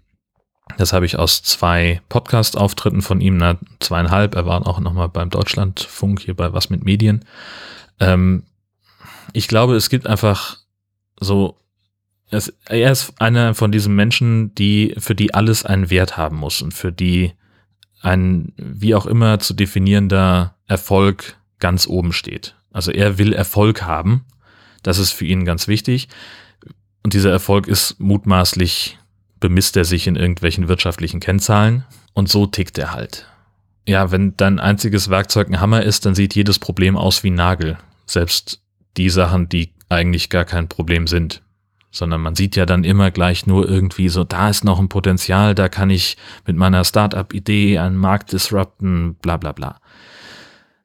das 0.77 0.93
habe 0.93 1.05
ich 1.05 1.17
aus 1.17 1.43
zwei 1.43 2.01
Podcast-Auftritten 2.09 3.01
von 3.01 3.21
ihm, 3.21 3.37
na, 3.37 3.57
zweieinhalb, 3.79 4.35
er 4.35 4.45
war 4.45 4.65
auch 4.65 4.79
nochmal 4.79 5.09
beim 5.09 5.29
Deutschlandfunk 5.29 6.21
hier 6.21 6.35
bei 6.35 6.53
Was 6.53 6.69
mit 6.69 6.85
Medien. 6.85 7.25
Ähm, 7.99 8.43
ich 9.33 9.47
glaube, 9.47 9.75
es 9.75 9.89
gibt 9.89 10.07
einfach 10.07 10.57
so, 11.19 11.57
es, 12.31 12.53
er 12.67 12.91
ist 12.91 13.13
einer 13.21 13.53
von 13.53 13.71
diesen 13.71 13.93
Menschen, 13.93 14.55
die, 14.55 14.95
für 14.97 15.15
die 15.15 15.33
alles 15.33 15.65
einen 15.65 15.89
Wert 15.89 16.17
haben 16.17 16.37
muss 16.37 16.61
und 16.61 16.73
für 16.73 16.91
die 16.91 17.33
ein, 18.01 18.53
wie 18.57 18.95
auch 18.95 19.05
immer 19.05 19.39
zu 19.39 19.53
definierender 19.53 20.55
Erfolg 20.65 21.37
ganz 21.59 21.85
oben 21.87 22.13
steht. 22.13 22.55
Also 22.71 22.91
er 22.91 23.17
will 23.17 23.33
Erfolg 23.33 23.83
haben. 23.83 24.25
Das 24.81 24.97
ist 24.97 25.11
für 25.11 25.25
ihn 25.25 25.45
ganz 25.45 25.67
wichtig. 25.67 26.07
Und 27.03 27.13
dieser 27.13 27.31
Erfolg 27.31 27.67
ist 27.67 27.99
mutmaßlich, 27.99 28.97
bemisst 29.39 29.75
er 29.75 29.85
sich 29.85 30.07
in 30.07 30.15
irgendwelchen 30.15 30.67
wirtschaftlichen 30.67 31.19
Kennzahlen. 31.19 31.83
Und 32.13 32.29
so 32.29 32.47
tickt 32.47 32.77
er 32.77 32.93
halt. 32.93 33.27
Ja, 33.85 34.11
wenn 34.11 34.37
dein 34.37 34.59
einziges 34.59 35.09
Werkzeug 35.09 35.49
ein 35.49 35.59
Hammer 35.59 35.83
ist, 35.83 36.05
dann 36.05 36.15
sieht 36.15 36.33
jedes 36.33 36.59
Problem 36.59 36.95
aus 36.95 37.23
wie 37.23 37.31
ein 37.31 37.35
Nagel. 37.35 37.77
Selbst 38.05 38.61
die 38.97 39.09
Sachen, 39.09 39.49
die 39.49 39.73
eigentlich 39.89 40.29
gar 40.29 40.45
kein 40.45 40.67
Problem 40.69 41.07
sind. 41.07 41.41
Sondern 41.91 42.21
man 42.21 42.35
sieht 42.35 42.55
ja 42.55 42.65
dann 42.65 42.83
immer 42.83 43.11
gleich 43.11 43.45
nur 43.45 43.67
irgendwie 43.67 44.07
so, 44.07 44.23
da 44.23 44.49
ist 44.49 44.63
noch 44.63 44.79
ein 44.79 44.89
Potenzial, 44.89 45.55
da 45.55 45.67
kann 45.67 45.89
ich 45.89 46.17
mit 46.45 46.55
meiner 46.55 46.85
Startup-Idee 46.85 47.79
einen 47.79 47.97
Markt 47.97 48.31
disrupten, 48.31 49.15
bla 49.15 49.37
bla 49.37 49.51
bla. 49.51 49.81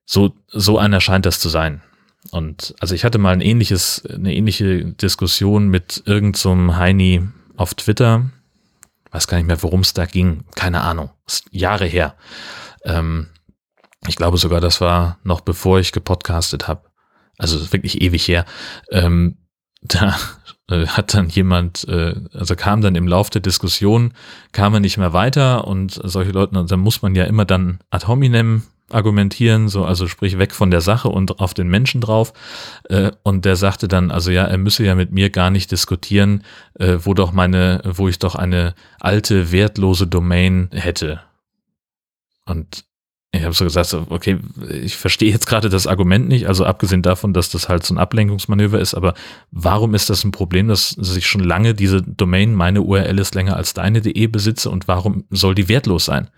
So, 0.05 0.35
so 0.49 0.79
einer 0.79 1.01
scheint 1.01 1.27
das 1.27 1.41
zu 1.41 1.49
sein. 1.49 1.83
Und 2.31 2.75
also 2.81 2.95
ich 2.95 3.05
hatte 3.05 3.19
mal 3.19 3.33
ein 3.33 3.41
ähnliches, 3.41 4.05
eine 4.07 4.35
ähnliche 4.35 4.85
Diskussion 4.85 5.69
mit 5.69 6.03
irgendeinem 6.07 6.71
so 6.71 6.77
Heini 6.77 7.29
auf 7.57 7.75
Twitter. 7.75 8.31
Weiß 9.11 9.29
gar 9.29 9.37
nicht 9.37 9.47
mehr, 9.47 9.63
worum 9.63 9.81
es 9.81 9.95
da 9.95 10.07
ging. 10.07 10.45
Keine 10.55 10.83
Ahnung. 10.83 11.11
Ist 11.27 11.47
Jahre 11.51 11.87
her. 11.87 12.17
Ähm, 12.85 13.29
ich 14.07 14.17
glaube 14.17 14.39
sogar, 14.39 14.61
das 14.61 14.81
war 14.81 15.19
noch 15.25 15.41
bevor 15.41 15.79
ich 15.79 15.93
gepodcastet 15.93 16.69
habe. 16.69 16.83
Also 17.39 17.73
wirklich 17.73 18.01
ewig 18.01 18.27
her. 18.29 18.45
Ähm, 18.91 19.39
da 19.83 20.17
äh, 20.71 20.87
hat 20.87 21.15
dann 21.15 21.29
jemand, 21.29 21.87
äh, 21.89 22.15
also 22.33 22.57
kam 22.57 22.81
dann 22.81 22.95
im 22.95 23.07
Lauf 23.07 23.31
der 23.31 23.41
Diskussion, 23.41 24.13
kam 24.53 24.75
er 24.75 24.81
nicht 24.81 24.99
mehr 24.99 25.13
weiter 25.13 25.67
und 25.67 26.01
solche 26.05 26.33
Leute, 26.33 26.65
dann 26.65 26.81
muss 26.81 27.03
man 27.03 27.15
ja 27.15 27.25
immer 27.25 27.45
dann 27.45 27.79
ad 27.91 28.07
hominem 28.07 28.63
argumentieren, 28.91 29.69
so 29.69 29.85
also 29.85 30.07
sprich 30.07 30.39
weg 30.39 30.53
von 30.53 30.71
der 30.71 30.81
Sache 30.81 31.09
und 31.09 31.41
auf 31.41 31.55
den 31.55 31.69
Menschen 31.69 32.01
drauf. 32.01 32.33
Äh, 32.85 33.11
und 33.23 33.45
der 33.45 33.57
sagte 33.57 33.89
dann, 33.89 34.11
also 34.11 34.31
ja, 34.31 34.45
er 34.45 34.59
müsse 34.59 34.85
ja 34.85 34.95
mit 34.95 35.13
mir 35.13 35.31
gar 35.31 35.51
nicht 35.51 35.71
diskutieren, 35.73 36.45
äh, 36.75 36.99
wo 37.03 37.15
doch 37.15 37.33
meine, 37.33 37.83
wo 37.85 38.09
ich 38.09 38.19
doch 38.19 38.35
eine 38.35 38.75
alte 39.01 39.51
wertlose 39.51 40.07
Domain 40.07 40.69
hätte. 40.73 41.21
Und 42.45 42.85
ich 43.37 43.45
habe 43.45 43.55
so 43.55 43.65
gesagt, 43.65 43.95
okay, 44.11 44.39
ich 44.69 44.97
verstehe 44.97 45.31
jetzt 45.31 45.47
gerade 45.47 45.69
das 45.69 45.87
Argument 45.87 46.29
nicht, 46.29 46.49
also 46.49 46.65
abgesehen 46.65 47.03
davon, 47.03 47.33
dass 47.33 47.51
das 47.51 47.69
halt 47.69 47.85
so 47.85 47.95
ein 47.95 47.99
Ablenkungsmanöver 47.99 48.81
ist, 48.81 48.95
aber 48.95 49.15
warum 49.51 49.95
ist 49.95 50.11
das 50.11 50.25
ein 50.25 50.33
Problem, 50.33 50.69
dass 50.69 50.97
ich 50.99 51.27
schon 51.27 51.43
lange 51.43 51.75
diese 51.75 52.03
Domain, 52.03 52.55
meine 52.55 52.83
URL 52.83 53.19
ist 53.19 53.35
länger 53.35 53.57
als 53.57 53.75
deine.de 53.75 54.27
besitze 54.27 54.71
und 54.71 54.89
warum 54.89 55.25
soll 55.31 55.55
die 55.55 55.69
wertlos 55.69 56.07
sein? 56.07 56.29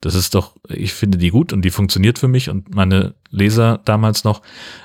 Das 0.00 0.14
ist 0.14 0.34
doch, 0.34 0.56
ich 0.68 0.92
finde 0.92 1.18
die 1.18 1.30
gut 1.30 1.52
und 1.52 1.62
die 1.62 1.70
funktioniert 1.70 2.18
für 2.18 2.28
mich 2.28 2.50
und 2.50 2.74
meine 2.74 3.14
Leser 3.30 3.80
damals 3.84 4.24
noch 4.24 4.42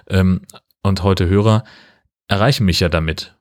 ähm, 0.08 0.42
und 0.82 1.04
heute 1.04 1.28
Hörer 1.28 1.64
erreichen 2.28 2.66
mich 2.66 2.80
ja 2.80 2.90
damit. 2.90 3.36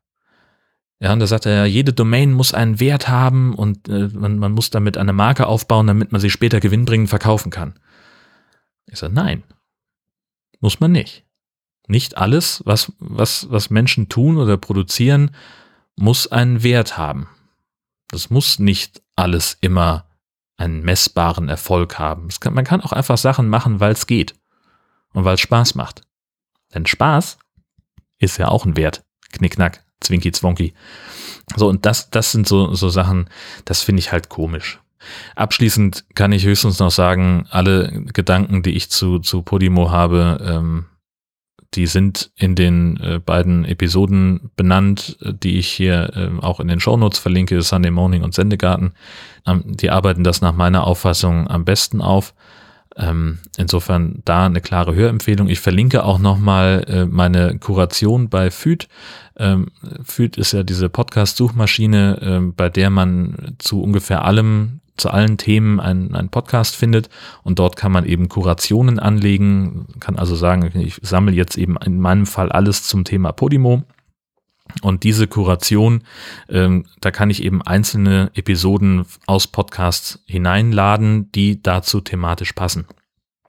Ja, 1.00 1.12
und 1.12 1.20
da 1.20 1.28
sagt 1.28 1.46
er 1.46 1.54
ja, 1.54 1.64
jede 1.64 1.92
Domain 1.92 2.32
muss 2.32 2.52
einen 2.52 2.80
Wert 2.80 3.08
haben 3.08 3.54
und 3.54 3.88
äh, 3.88 4.08
man, 4.12 4.38
man 4.38 4.52
muss 4.52 4.70
damit 4.70 4.96
eine 4.98 5.12
Marke 5.12 5.46
aufbauen, 5.46 5.86
damit 5.86 6.10
man 6.10 6.20
sie 6.20 6.30
später 6.30 6.58
gewinnbringend 6.58 7.08
verkaufen 7.08 7.50
kann. 7.50 7.74
Ich 8.90 8.98
sage, 8.98 9.14
nein, 9.14 9.42
muss 10.60 10.80
man 10.80 10.92
nicht. 10.92 11.24
Nicht 11.86 12.18
alles, 12.18 12.62
was, 12.66 12.92
was, 12.98 13.50
was 13.50 13.70
Menschen 13.70 14.08
tun 14.08 14.36
oder 14.36 14.56
produzieren, 14.56 15.34
muss 15.96 16.26
einen 16.26 16.62
Wert 16.62 16.98
haben. 16.98 17.28
Das 18.08 18.30
muss 18.30 18.58
nicht 18.58 19.02
alles 19.16 19.56
immer 19.60 20.06
einen 20.56 20.82
messbaren 20.82 21.48
Erfolg 21.48 21.98
haben. 21.98 22.28
Kann, 22.40 22.54
man 22.54 22.64
kann 22.64 22.80
auch 22.80 22.92
einfach 22.92 23.18
Sachen 23.18 23.48
machen, 23.48 23.80
weil 23.80 23.92
es 23.92 24.06
geht 24.06 24.34
und 25.12 25.24
weil 25.24 25.34
es 25.34 25.40
Spaß 25.40 25.74
macht. 25.76 26.02
Denn 26.74 26.86
Spaß 26.86 27.38
ist 28.18 28.38
ja 28.38 28.48
auch 28.48 28.64
ein 28.64 28.76
Wert. 28.76 29.04
Knickknack, 29.32 29.84
Zwinki 30.00 30.32
Zwonki. 30.32 30.74
So, 31.56 31.68
und 31.68 31.86
das, 31.86 32.10
das 32.10 32.32
sind 32.32 32.46
so, 32.46 32.74
so 32.74 32.88
Sachen, 32.88 33.28
das 33.64 33.82
finde 33.82 34.00
ich 34.00 34.12
halt 34.12 34.28
komisch. 34.28 34.80
Abschließend 35.36 36.04
kann 36.14 36.32
ich 36.32 36.44
höchstens 36.44 36.78
noch 36.78 36.90
sagen, 36.90 37.46
alle 37.50 38.04
Gedanken, 38.12 38.62
die 38.62 38.76
ich 38.76 38.90
zu, 38.90 39.18
zu 39.18 39.42
Podimo 39.42 39.90
habe, 39.90 40.38
ähm, 40.44 40.86
die 41.74 41.86
sind 41.86 42.30
in 42.36 42.54
den 42.54 42.96
äh, 42.98 43.18
beiden 43.18 43.64
Episoden 43.64 44.50
benannt, 44.56 45.18
äh, 45.20 45.32
die 45.34 45.58
ich 45.58 45.68
hier 45.68 46.10
äh, 46.16 46.42
auch 46.42 46.60
in 46.60 46.68
den 46.68 46.80
Shownotes 46.80 47.18
verlinke, 47.18 47.60
Sunday 47.62 47.90
Morning 47.90 48.22
und 48.22 48.34
Sendegarten. 48.34 48.92
Ähm, 49.46 49.64
die 49.66 49.90
arbeiten 49.90 50.24
das 50.24 50.40
nach 50.40 50.54
meiner 50.54 50.86
Auffassung 50.86 51.48
am 51.48 51.64
besten 51.64 52.00
auf. 52.00 52.34
Ähm, 52.96 53.38
insofern 53.56 54.22
da 54.24 54.46
eine 54.46 54.60
klare 54.60 54.94
Hörempfehlung. 54.94 55.48
Ich 55.48 55.60
verlinke 55.60 56.04
auch 56.04 56.18
nochmal 56.18 56.84
äh, 56.88 57.04
meine 57.04 57.58
Kuration 57.58 58.28
bei 58.28 58.50
FÜD. 58.50 58.88
Ähm, 59.36 59.68
FÜD 60.02 60.36
ist 60.36 60.52
ja 60.52 60.62
diese 60.64 60.88
Podcast-Suchmaschine, 60.88 62.18
äh, 62.20 62.52
bei 62.56 62.70
der 62.70 62.90
man 62.90 63.54
zu 63.58 63.82
ungefähr 63.82 64.24
allem 64.24 64.80
zu 64.98 65.10
allen 65.10 65.38
Themen 65.38 65.80
einen, 65.80 66.14
einen 66.14 66.28
Podcast 66.28 66.76
findet 66.76 67.08
und 67.42 67.58
dort 67.58 67.76
kann 67.76 67.92
man 67.92 68.04
eben 68.04 68.28
Kurationen 68.28 68.98
anlegen, 68.98 69.86
kann 70.00 70.16
also 70.16 70.34
sagen, 70.34 70.70
ich 70.78 70.98
sammle 71.02 71.34
jetzt 71.34 71.56
eben 71.56 71.76
in 71.84 72.00
meinem 72.00 72.26
Fall 72.26 72.50
alles 72.52 72.84
zum 72.84 73.04
Thema 73.04 73.32
Podimo. 73.32 73.84
Und 74.82 75.02
diese 75.02 75.26
Kuration, 75.26 76.02
ähm, 76.50 76.84
da 77.00 77.10
kann 77.10 77.30
ich 77.30 77.42
eben 77.42 77.62
einzelne 77.62 78.30
Episoden 78.34 79.06
aus 79.26 79.46
Podcasts 79.46 80.22
hineinladen, 80.26 81.32
die 81.32 81.62
dazu 81.62 82.02
thematisch 82.02 82.52
passen. 82.52 82.86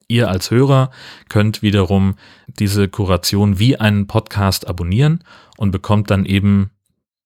Ihr 0.08 0.30
als 0.30 0.50
Hörer 0.50 0.90
könnt 1.30 1.62
wiederum 1.62 2.16
diese 2.48 2.88
Kuration 2.88 3.60
wie 3.60 3.78
einen 3.78 4.08
Podcast 4.08 4.68
abonnieren 4.68 5.24
und 5.58 5.72
bekommt 5.72 6.10
dann 6.10 6.26
eben 6.26 6.72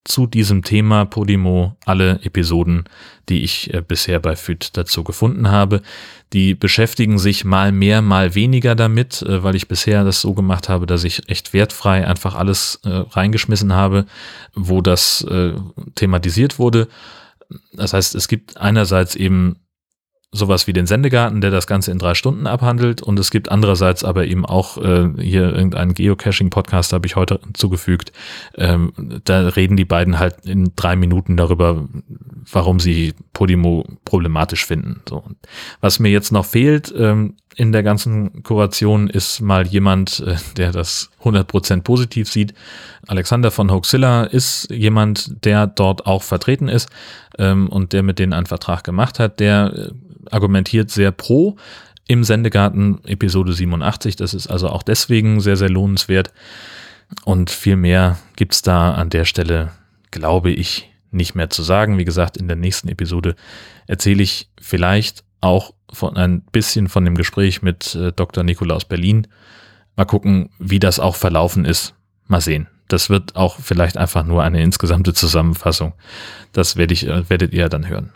zu 0.05 0.27
diesem 0.27 0.63
Thema 0.63 1.05
Podimo 1.05 1.77
alle 1.85 2.19
Episoden, 2.23 2.83
die 3.29 3.43
ich 3.43 3.73
äh, 3.73 3.81
bisher 3.81 4.19
bei 4.19 4.35
FIT 4.35 4.75
dazu 4.75 5.03
gefunden 5.03 5.49
habe. 5.49 5.81
Die 6.33 6.55
beschäftigen 6.55 7.19
sich 7.19 7.45
mal 7.45 7.71
mehr, 7.71 8.01
mal 8.01 8.35
weniger 8.35 8.75
damit, 8.75 9.21
äh, 9.21 9.43
weil 9.43 9.55
ich 9.55 9.67
bisher 9.67 10.03
das 10.03 10.19
so 10.19 10.33
gemacht 10.33 10.67
habe, 10.67 10.85
dass 10.85 11.03
ich 11.03 11.29
echt 11.29 11.53
wertfrei 11.53 12.05
einfach 12.05 12.35
alles 12.35 12.81
äh, 12.83 12.89
reingeschmissen 12.89 13.73
habe, 13.73 14.05
wo 14.53 14.81
das 14.81 15.25
thematisiert 15.95 16.59
wurde. 16.59 16.87
Das 17.73 17.93
heißt, 17.93 18.15
es 18.15 18.27
gibt 18.27 18.57
einerseits 18.57 19.15
eben 19.15 19.57
sowas 20.33 20.67
wie 20.67 20.73
den 20.73 20.87
Sendegarten, 20.87 21.39
der 21.39 21.51
das 21.51 21.67
Ganze 21.67 21.91
in 21.91 21.99
drei 21.99 22.15
Stunden 22.15 22.47
abhandelt. 22.47 23.01
Und 23.01 23.19
es 23.19 23.31
gibt 23.31 23.49
andererseits 23.49 24.03
aber 24.03 24.25
eben 24.25 24.45
auch 24.45 24.77
äh, 24.77 25.09
hier 25.19 25.53
irgendeinen 25.53 25.93
Geocaching-Podcast, 25.93 26.91
habe 26.91 27.05
ich 27.05 27.15
heute 27.15 27.39
zugefügt. 27.53 28.11
Ähm, 28.57 28.91
da 29.23 29.47
reden 29.49 29.77
die 29.77 29.85
beiden 29.85 30.19
halt 30.19 30.45
in 30.45 30.71
drei 30.75 30.95
Minuten 30.95 31.37
darüber, 31.37 31.87
warum 32.51 32.79
sie 32.79 33.13
Podimo 33.31 33.85
problematisch 34.03 34.65
finden. 34.65 35.01
So. 35.07 35.23
Was 35.79 35.99
mir 35.99 36.09
jetzt 36.09 36.31
noch 36.31 36.45
fehlt 36.45 36.93
ähm, 36.97 37.35
in 37.55 37.71
der 37.71 37.83
ganzen 37.83 38.43
Kuration 38.43 39.09
ist 39.09 39.41
mal 39.41 39.67
jemand, 39.67 40.19
äh, 40.21 40.35
der 40.57 40.71
das 40.71 41.11
100% 41.23 41.81
positiv 41.81 42.29
sieht. 42.29 42.53
Alexander 43.07 43.51
von 43.51 43.71
Hoaxilla 43.71 44.23
ist 44.23 44.69
jemand, 44.71 45.45
der 45.45 45.67
dort 45.67 46.05
auch 46.05 46.23
vertreten 46.23 46.67
ist 46.67 46.89
ähm, 47.37 47.69
und 47.69 47.93
der 47.93 48.03
mit 48.03 48.19
denen 48.19 48.33
einen 48.33 48.45
Vertrag 48.45 48.83
gemacht 48.83 49.19
hat, 49.19 49.39
der 49.39 49.73
äh, 49.73 49.91
argumentiert 50.31 50.91
sehr 50.91 51.11
pro 51.11 51.57
im 52.07 52.23
Sendegarten 52.23 53.03
Episode 53.05 53.53
87. 53.53 54.15
Das 54.15 54.33
ist 54.33 54.47
also 54.47 54.69
auch 54.69 54.83
deswegen 54.83 55.39
sehr, 55.39 55.55
sehr 55.55 55.69
lohnenswert. 55.69 56.33
Und 57.25 57.49
viel 57.49 57.75
mehr 57.75 58.17
gibt's 58.35 58.61
da 58.61 58.93
an 58.93 59.09
der 59.09 59.25
Stelle, 59.25 59.71
glaube 60.11 60.51
ich, 60.51 60.91
nicht 61.11 61.35
mehr 61.35 61.49
zu 61.49 61.63
sagen. 61.63 61.97
Wie 61.97 62.05
gesagt, 62.05 62.37
in 62.37 62.47
der 62.47 62.57
nächsten 62.57 62.89
Episode 62.89 63.35
erzähle 63.87 64.23
ich 64.23 64.49
vielleicht 64.59 65.23
auch 65.41 65.73
von 65.91 66.17
ein 66.17 66.41
bisschen 66.41 66.87
von 66.87 67.05
dem 67.05 67.15
Gespräch 67.15 67.61
mit 67.61 67.95
äh, 67.95 68.11
Dr. 68.11 68.43
Nikolaus 68.43 68.85
Berlin. 68.85 69.27
Mal 69.95 70.05
gucken, 70.05 70.49
wie 70.57 70.79
das 70.79 70.99
auch 70.99 71.15
verlaufen 71.15 71.65
ist. 71.65 71.93
Mal 72.27 72.41
sehen. 72.41 72.67
Das 72.87 73.09
wird 73.09 73.35
auch 73.35 73.59
vielleicht 73.59 73.97
einfach 73.97 74.25
nur 74.25 74.43
eine 74.43 74.61
insgesamte 74.61 75.13
Zusammenfassung. 75.13 75.93
Das 76.51 76.77
werde 76.77 76.93
ich, 76.93 77.07
äh, 77.07 77.29
werdet 77.29 77.53
ihr 77.53 77.69
dann 77.69 77.87
hören. 77.87 78.11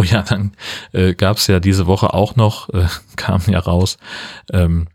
Oh 0.00 0.02
ja, 0.02 0.22
dann 0.22 0.52
äh, 0.92 1.12
gab 1.12 1.36
es 1.36 1.46
ja 1.46 1.60
diese 1.60 1.86
Woche 1.86 2.14
auch 2.14 2.34
noch, 2.34 2.70
äh, 2.70 2.86
kam 3.16 3.42
ja 3.48 3.58
raus, 3.58 3.98
ähm, 4.50 4.88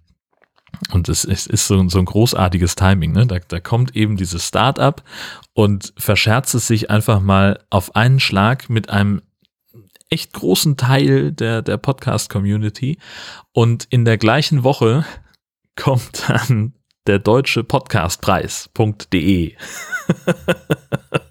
und 0.92 1.10
es, 1.10 1.24
es 1.24 1.46
ist 1.46 1.68
so, 1.68 1.88
so 1.90 2.00
ein 2.00 2.06
großartiges 2.06 2.74
Timing, 2.74 3.12
ne? 3.12 3.28
Da, 3.28 3.38
da 3.38 3.60
kommt 3.60 3.96
eben 3.96 4.18
dieses 4.18 4.48
Startup 4.48 5.04
und 5.54 5.94
verscherzt 5.96 6.56
es 6.56 6.66
sich 6.66 6.90
einfach 6.90 7.20
mal 7.22 7.60
auf 7.70 7.96
einen 7.96 8.20
Schlag 8.20 8.68
mit 8.68 8.90
einem 8.90 9.22
echt 10.10 10.34
großen 10.34 10.76
Teil 10.76 11.32
der, 11.32 11.62
der 11.62 11.78
Podcast-Community. 11.78 12.98
Und 13.54 13.86
in 13.92 14.06
der 14.06 14.18
gleichen 14.18 14.64
Woche 14.64 15.06
kommt 15.76 16.28
dann 16.30 16.74
der 17.06 17.20
deutsche 17.20 17.64
Podcastpreis.de. 17.64 19.54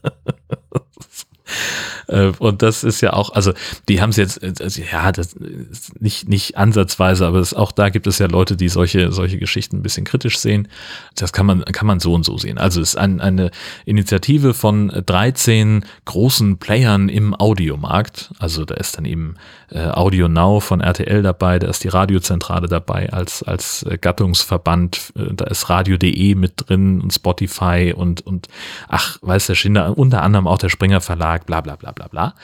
Äh, 2.14 2.32
und 2.38 2.62
das 2.62 2.84
ist 2.84 3.00
ja 3.00 3.12
auch, 3.12 3.30
also 3.30 3.52
die 3.88 4.00
haben 4.00 4.10
es 4.10 4.16
jetzt, 4.16 4.42
also, 4.42 4.82
ja, 4.82 5.10
das 5.12 5.34
ist 5.34 6.00
nicht, 6.00 6.28
nicht 6.28 6.56
ansatzweise, 6.56 7.26
aber 7.26 7.38
es, 7.38 7.54
auch 7.54 7.72
da 7.72 7.88
gibt 7.88 8.06
es 8.06 8.18
ja 8.18 8.26
Leute, 8.26 8.56
die 8.56 8.68
solche, 8.68 9.12
solche 9.12 9.38
Geschichten 9.38 9.78
ein 9.78 9.82
bisschen 9.82 10.04
kritisch 10.04 10.38
sehen. 10.38 10.68
Das 11.16 11.32
kann 11.32 11.46
man, 11.46 11.64
kann 11.64 11.86
man 11.86 12.00
so 12.00 12.14
und 12.14 12.24
so 12.24 12.38
sehen. 12.38 12.58
Also 12.58 12.80
es 12.80 12.90
ist 12.90 12.96
ein, 12.96 13.20
eine 13.20 13.50
Initiative 13.84 14.54
von 14.54 14.88
13 14.88 15.84
großen 16.04 16.58
Playern 16.58 17.08
im 17.08 17.34
Audiomarkt. 17.34 18.30
Also 18.38 18.64
da 18.64 18.74
ist 18.74 18.96
dann 18.96 19.04
eben 19.04 19.36
äh, 19.70 19.88
Audio 19.88 20.28
Now 20.28 20.60
von 20.60 20.80
RTL 20.80 21.22
dabei, 21.22 21.58
da 21.58 21.68
ist 21.68 21.82
die 21.84 21.88
Radiozentrale 21.88 22.68
dabei 22.68 23.12
als, 23.12 23.42
als 23.42 23.82
äh, 23.82 23.98
Gattungsverband, 23.98 25.12
äh, 25.16 25.34
da 25.34 25.46
ist 25.46 25.68
Radio.de 25.68 26.34
mit 26.34 26.52
drin 26.56 27.00
und 27.00 27.12
Spotify 27.12 27.92
und, 27.94 28.24
und 28.26 28.48
ach, 28.88 29.18
weiß 29.22 29.46
der 29.46 29.54
Schinder, 29.54 29.96
unter 29.98 30.22
anderem 30.22 30.46
auch 30.46 30.58
der 30.58 30.68
Springer 30.68 31.00
Verlag, 31.00 31.46
bla 31.46 31.60
bla 31.60 31.76
bla 31.76 31.92
bla 31.92 32.03
bla. 32.08 32.34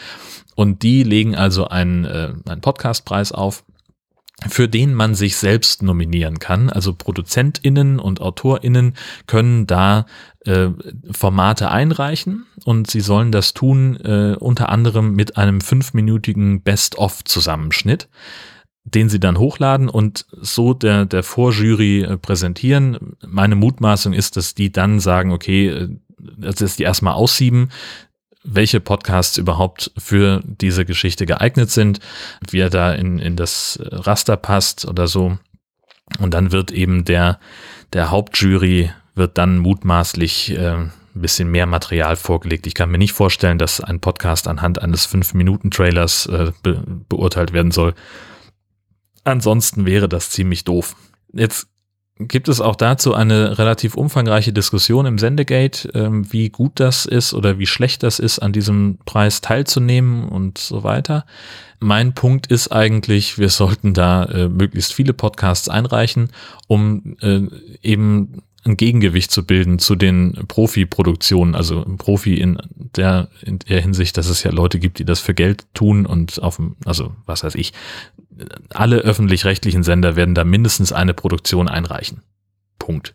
Und 0.54 0.82
die 0.82 1.02
legen 1.02 1.34
also 1.34 1.68
einen, 1.68 2.04
äh, 2.04 2.32
einen 2.46 2.60
Podcastpreis 2.60 3.32
auf 3.32 3.64
für 4.48 4.68
den 4.68 4.94
man 4.94 5.14
sich 5.14 5.36
selbst 5.36 5.82
nominieren 5.82 6.38
kann. 6.38 6.70
Also 6.70 6.94
ProduzentInnen 6.94 7.98
und 7.98 8.22
AutorInnen 8.22 8.94
können 9.26 9.66
da 9.66 10.06
äh, 10.46 10.68
Formate 11.10 11.70
einreichen 11.70 12.46
und 12.64 12.90
sie 12.90 13.02
sollen 13.02 13.32
das 13.32 13.52
tun 13.52 13.96
äh, 13.96 14.36
unter 14.38 14.70
anderem 14.70 15.14
mit 15.14 15.36
einem 15.36 15.60
fünfminütigen 15.60 16.62
Best-of-Zusammenschnitt 16.62 18.08
den 18.84 19.08
sie 19.08 19.20
dann 19.20 19.38
hochladen 19.38 19.88
und 19.88 20.26
so 20.32 20.74
der, 20.74 21.04
der 21.04 21.22
Vorjury 21.22 22.02
äh, 22.02 22.16
präsentieren. 22.16 23.16
Meine 23.24 23.54
Mutmaßung 23.54 24.14
ist, 24.14 24.36
dass 24.36 24.54
die 24.54 24.72
dann 24.72 25.00
sagen, 25.00 25.32
okay, 25.32 25.68
äh, 25.68 25.88
dass 26.18 26.76
die 26.76 26.82
erstmal 26.82 27.14
aussieben, 27.14 27.70
welche 28.42 28.80
Podcasts 28.80 29.36
überhaupt 29.36 29.92
für 29.98 30.42
diese 30.44 30.84
Geschichte 30.84 31.26
geeignet 31.26 31.70
sind, 31.70 32.00
wie 32.48 32.60
er 32.60 32.70
da 32.70 32.92
in, 32.92 33.18
in 33.18 33.36
das 33.36 33.78
Raster 33.82 34.36
passt 34.36 34.86
oder 34.86 35.06
so. 35.06 35.38
Und 36.18 36.34
dann 36.34 36.52
wird 36.52 36.70
eben 36.70 37.04
der, 37.04 37.38
der 37.92 38.10
Hauptjury 38.10 38.90
wird 39.14 39.38
dann 39.38 39.58
mutmaßlich 39.58 40.52
äh, 40.56 40.76
ein 40.76 40.92
bisschen 41.14 41.50
mehr 41.50 41.66
Material 41.66 42.16
vorgelegt. 42.16 42.66
Ich 42.66 42.74
kann 42.74 42.90
mir 42.90 42.98
nicht 42.98 43.12
vorstellen, 43.12 43.58
dass 43.58 43.80
ein 43.80 44.00
Podcast 44.00 44.48
anhand 44.48 44.80
eines 44.80 45.08
5-Minuten-Trailers 45.08 46.26
äh, 46.26 46.52
be 46.62 46.82
beurteilt 47.08 47.52
werden 47.52 47.72
soll. 47.72 47.94
Ansonsten 49.24 49.84
wäre 49.86 50.08
das 50.08 50.30
ziemlich 50.30 50.64
doof. 50.64 50.96
Jetzt 51.32 51.68
gibt 52.28 52.48
es 52.48 52.60
auch 52.60 52.76
dazu 52.76 53.14
eine 53.14 53.58
relativ 53.58 53.94
umfangreiche 53.94 54.52
Diskussion 54.52 55.06
im 55.06 55.18
Sendegate, 55.18 55.88
ähm, 55.94 56.30
wie 56.32 56.50
gut 56.50 56.72
das 56.80 57.06
ist 57.06 57.34
oder 57.34 57.58
wie 57.58 57.66
schlecht 57.66 58.02
das 58.02 58.18
ist, 58.18 58.38
an 58.38 58.52
diesem 58.52 58.98
Preis 59.04 59.40
teilzunehmen 59.40 60.28
und 60.28 60.58
so 60.58 60.82
weiter. 60.82 61.24
Mein 61.78 62.12
Punkt 62.12 62.46
ist 62.48 62.70
eigentlich, 62.72 63.38
wir 63.38 63.48
sollten 63.48 63.94
da 63.94 64.24
äh, 64.24 64.48
möglichst 64.48 64.92
viele 64.92 65.14
Podcasts 65.14 65.68
einreichen, 65.68 66.30
um 66.68 67.16
äh, 67.22 67.42
eben 67.82 68.42
ein 68.64 68.76
Gegengewicht 68.76 69.30
zu 69.30 69.44
bilden 69.44 69.78
zu 69.78 69.94
den 69.96 70.44
Profi-Produktionen, 70.46 71.54
also 71.54 71.82
Profi 71.96 72.34
in 72.34 72.58
der, 72.96 73.28
in 73.42 73.58
der 73.60 73.80
Hinsicht, 73.80 74.16
dass 74.16 74.28
es 74.28 74.42
ja 74.42 74.50
Leute 74.50 74.78
gibt, 74.78 74.98
die 74.98 75.04
das 75.04 75.20
für 75.20 75.34
Geld 75.34 75.66
tun 75.74 76.04
und 76.06 76.42
auf 76.42 76.56
dem, 76.56 76.76
also 76.84 77.14
was 77.26 77.42
weiß 77.42 77.54
ich, 77.54 77.72
alle 78.70 78.98
öffentlich-rechtlichen 78.98 79.82
Sender 79.82 80.16
werden 80.16 80.34
da 80.34 80.44
mindestens 80.44 80.92
eine 80.92 81.14
Produktion 81.14 81.68
einreichen. 81.68 82.22
Punkt. 82.78 83.14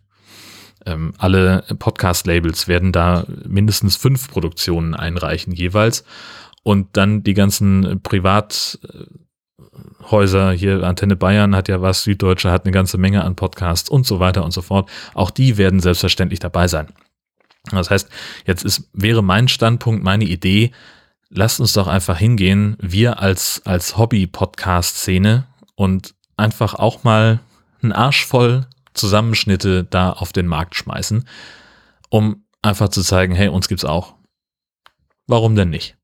Ähm, 0.85 1.13
alle 1.17 1.63
Podcast-Labels 1.79 2.67
werden 2.67 2.91
da 2.91 3.25
mindestens 3.47 3.95
fünf 3.95 4.29
Produktionen 4.29 4.93
einreichen 4.93 5.53
jeweils 5.53 6.03
und 6.63 6.89
dann 6.93 7.23
die 7.23 7.33
ganzen 7.33 8.01
Privat- 8.01 8.79
Häuser, 10.11 10.51
hier 10.51 10.83
Antenne 10.83 11.15
Bayern 11.15 11.55
hat 11.55 11.67
ja 11.67 11.81
was, 11.81 12.03
Süddeutsche 12.03 12.51
hat 12.51 12.65
eine 12.65 12.71
ganze 12.71 12.97
Menge 12.97 13.23
an 13.23 13.35
Podcasts 13.35 13.89
und 13.89 14.05
so 14.05 14.19
weiter 14.19 14.43
und 14.43 14.51
so 14.51 14.61
fort. 14.61 14.89
Auch 15.13 15.31
die 15.31 15.57
werden 15.57 15.79
selbstverständlich 15.79 16.39
dabei 16.39 16.67
sein. 16.67 16.87
Das 17.71 17.89
heißt, 17.89 18.09
jetzt 18.45 18.63
ist, 18.63 18.89
wäre 18.93 19.23
mein 19.23 19.47
Standpunkt, 19.47 20.03
meine 20.03 20.25
Idee, 20.25 20.71
lasst 21.29 21.59
uns 21.59 21.73
doch 21.73 21.87
einfach 21.87 22.17
hingehen, 22.17 22.77
wir 22.79 23.19
als, 23.19 23.61
als 23.65 23.97
Hobby-Podcast-Szene 23.97 25.47
und 25.75 26.13
einfach 26.37 26.75
auch 26.75 27.03
mal 27.03 27.39
einen 27.81 27.91
Arsch 27.91 28.25
voll 28.25 28.67
Zusammenschnitte 28.93 29.83
da 29.83 30.11
auf 30.11 30.31
den 30.31 30.47
Markt 30.47 30.75
schmeißen, 30.75 31.27
um 32.09 32.45
einfach 32.61 32.89
zu 32.89 33.01
zeigen, 33.01 33.35
hey, 33.35 33.47
uns 33.47 33.67
gibt's 33.67 33.85
auch. 33.85 34.15
Warum 35.27 35.55
denn 35.55 35.69
nicht? 35.69 35.97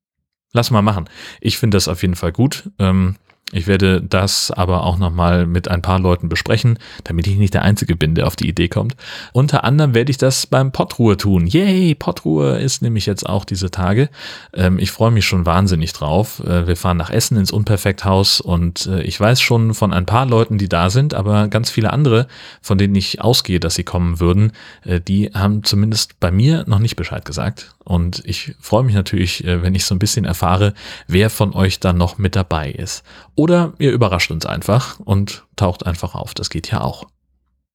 Lass 0.53 0.71
mal 0.71 0.81
machen. 0.81 1.09
Ich 1.39 1.57
finde 1.57 1.77
das 1.77 1.87
auf 1.87 2.01
jeden 2.01 2.15
Fall 2.15 2.31
gut. 2.31 2.69
Ähm, 2.79 3.15
ich 3.51 3.67
werde 3.67 4.01
das 4.01 4.51
aber 4.51 4.83
auch 4.83 4.97
nochmal 4.97 5.45
mit 5.45 5.67
ein 5.67 5.81
paar 5.81 5.99
Leuten 5.99 6.29
besprechen, 6.29 6.79
damit 7.03 7.27
ich 7.27 7.37
nicht 7.37 7.53
der 7.53 7.63
Einzige 7.63 7.95
bin, 7.95 8.15
der 8.15 8.27
auf 8.27 8.35
die 8.35 8.47
Idee 8.47 8.69
kommt. 8.69 8.95
Unter 9.33 9.63
anderem 9.63 9.93
werde 9.93 10.11
ich 10.11 10.17
das 10.17 10.47
beim 10.47 10.71
Pottruhe 10.71 11.17
tun. 11.17 11.47
Yay, 11.47 11.95
Pottruhe 11.95 12.59
ist 12.59 12.81
nämlich 12.81 13.05
jetzt 13.05 13.27
auch 13.27 13.45
diese 13.45 13.69
Tage. 13.69 14.09
Ähm, 14.53 14.79
ich 14.79 14.91
freue 14.91 15.11
mich 15.11 15.25
schon 15.25 15.45
wahnsinnig 15.45 15.93
drauf. 15.93 16.41
Äh, 16.45 16.67
wir 16.67 16.77
fahren 16.77 16.97
nach 16.97 17.09
Essen 17.09 17.37
ins 17.37 17.51
Unperfekthaus 17.51 18.41
und 18.41 18.87
äh, 18.87 19.01
ich 19.03 19.19
weiß 19.19 19.41
schon 19.41 19.73
von 19.73 19.93
ein 19.93 20.05
paar 20.05 20.25
Leuten, 20.25 20.57
die 20.57 20.69
da 20.69 20.89
sind, 20.89 21.13
aber 21.13 21.47
ganz 21.49 21.69
viele 21.69 21.91
andere, 21.91 22.27
von 22.61 22.77
denen 22.77 22.95
ich 22.95 23.21
ausgehe, 23.21 23.59
dass 23.59 23.75
sie 23.75 23.83
kommen 23.83 24.19
würden, 24.19 24.53
äh, 24.85 25.01
die 25.01 25.31
haben 25.33 25.63
zumindest 25.63 26.19
bei 26.19 26.31
mir 26.31 26.63
noch 26.67 26.79
nicht 26.79 26.95
Bescheid 26.95 27.25
gesagt. 27.25 27.73
Und 27.83 28.21
ich 28.25 28.55
freue 28.59 28.83
mich 28.83 28.95
natürlich, 28.95 29.43
äh, 29.43 29.61
wenn 29.61 29.75
ich 29.75 29.85
so 29.85 29.95
ein 29.95 29.99
bisschen 29.99 30.25
erfahre, 30.25 30.73
wer 31.07 31.29
von 31.29 31.53
euch 31.53 31.79
da 31.79 31.93
noch 31.93 32.17
mit 32.17 32.35
dabei 32.35 32.71
ist. 32.71 33.03
Oder 33.35 33.73
ihr 33.79 33.91
überrascht 33.91 34.31
uns 34.31 34.45
einfach 34.45 34.99
und 34.99 35.45
taucht 35.55 35.85
einfach 35.85 36.15
auf. 36.15 36.33
Das 36.33 36.49
geht 36.49 36.71
ja 36.71 36.81
auch. 36.81 37.05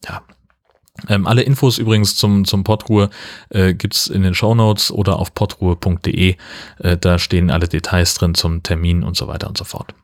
Ja. 0.05 0.23
Ähm, 1.09 1.27
alle 1.27 1.43
Infos 1.43 1.79
übrigens 1.79 2.17
zum, 2.17 2.45
zum 2.45 2.65
Podruhe 2.65 3.11
äh, 3.51 3.75
gibt's 3.75 4.07
in 4.07 4.23
den 4.23 4.35
Show 4.35 4.55
Notes 4.55 4.91
oder 4.91 5.19
auf 5.19 5.35
podruhe.de. 5.35 6.37
Äh, 6.79 6.97
da 6.97 7.19
stehen 7.19 7.51
alle 7.51 7.69
Details 7.69 8.15
drin 8.15 8.35
zum 8.35 8.63
Termin 8.63 9.03
und 9.03 9.17
so 9.17 9.29
weiter 9.29 9.49
und 9.49 9.59
so 9.59 9.65
fort. 9.65 9.95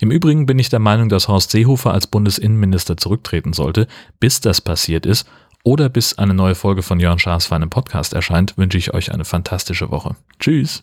Im 0.00 0.10
Übrigen 0.10 0.46
bin 0.46 0.58
ich 0.58 0.68
der 0.68 0.78
Meinung, 0.78 1.08
dass 1.08 1.28
Horst 1.28 1.50
Seehofer 1.50 1.92
als 1.92 2.06
Bundesinnenminister 2.06 2.96
zurücktreten 2.96 3.52
sollte. 3.52 3.88
Bis 4.20 4.40
das 4.40 4.60
passiert 4.60 5.06
ist, 5.06 5.26
oder 5.64 5.88
bis 5.88 6.18
eine 6.18 6.34
neue 6.34 6.54
Folge 6.54 6.82
von 6.82 7.00
Jörn 7.00 7.18
Schaas 7.18 7.46
für 7.46 7.54
einen 7.54 7.70
Podcast 7.70 8.12
erscheint, 8.12 8.56
wünsche 8.58 8.78
ich 8.78 8.94
euch 8.94 9.12
eine 9.12 9.24
fantastische 9.24 9.90
Woche. 9.90 10.16
Tschüss! 10.38 10.82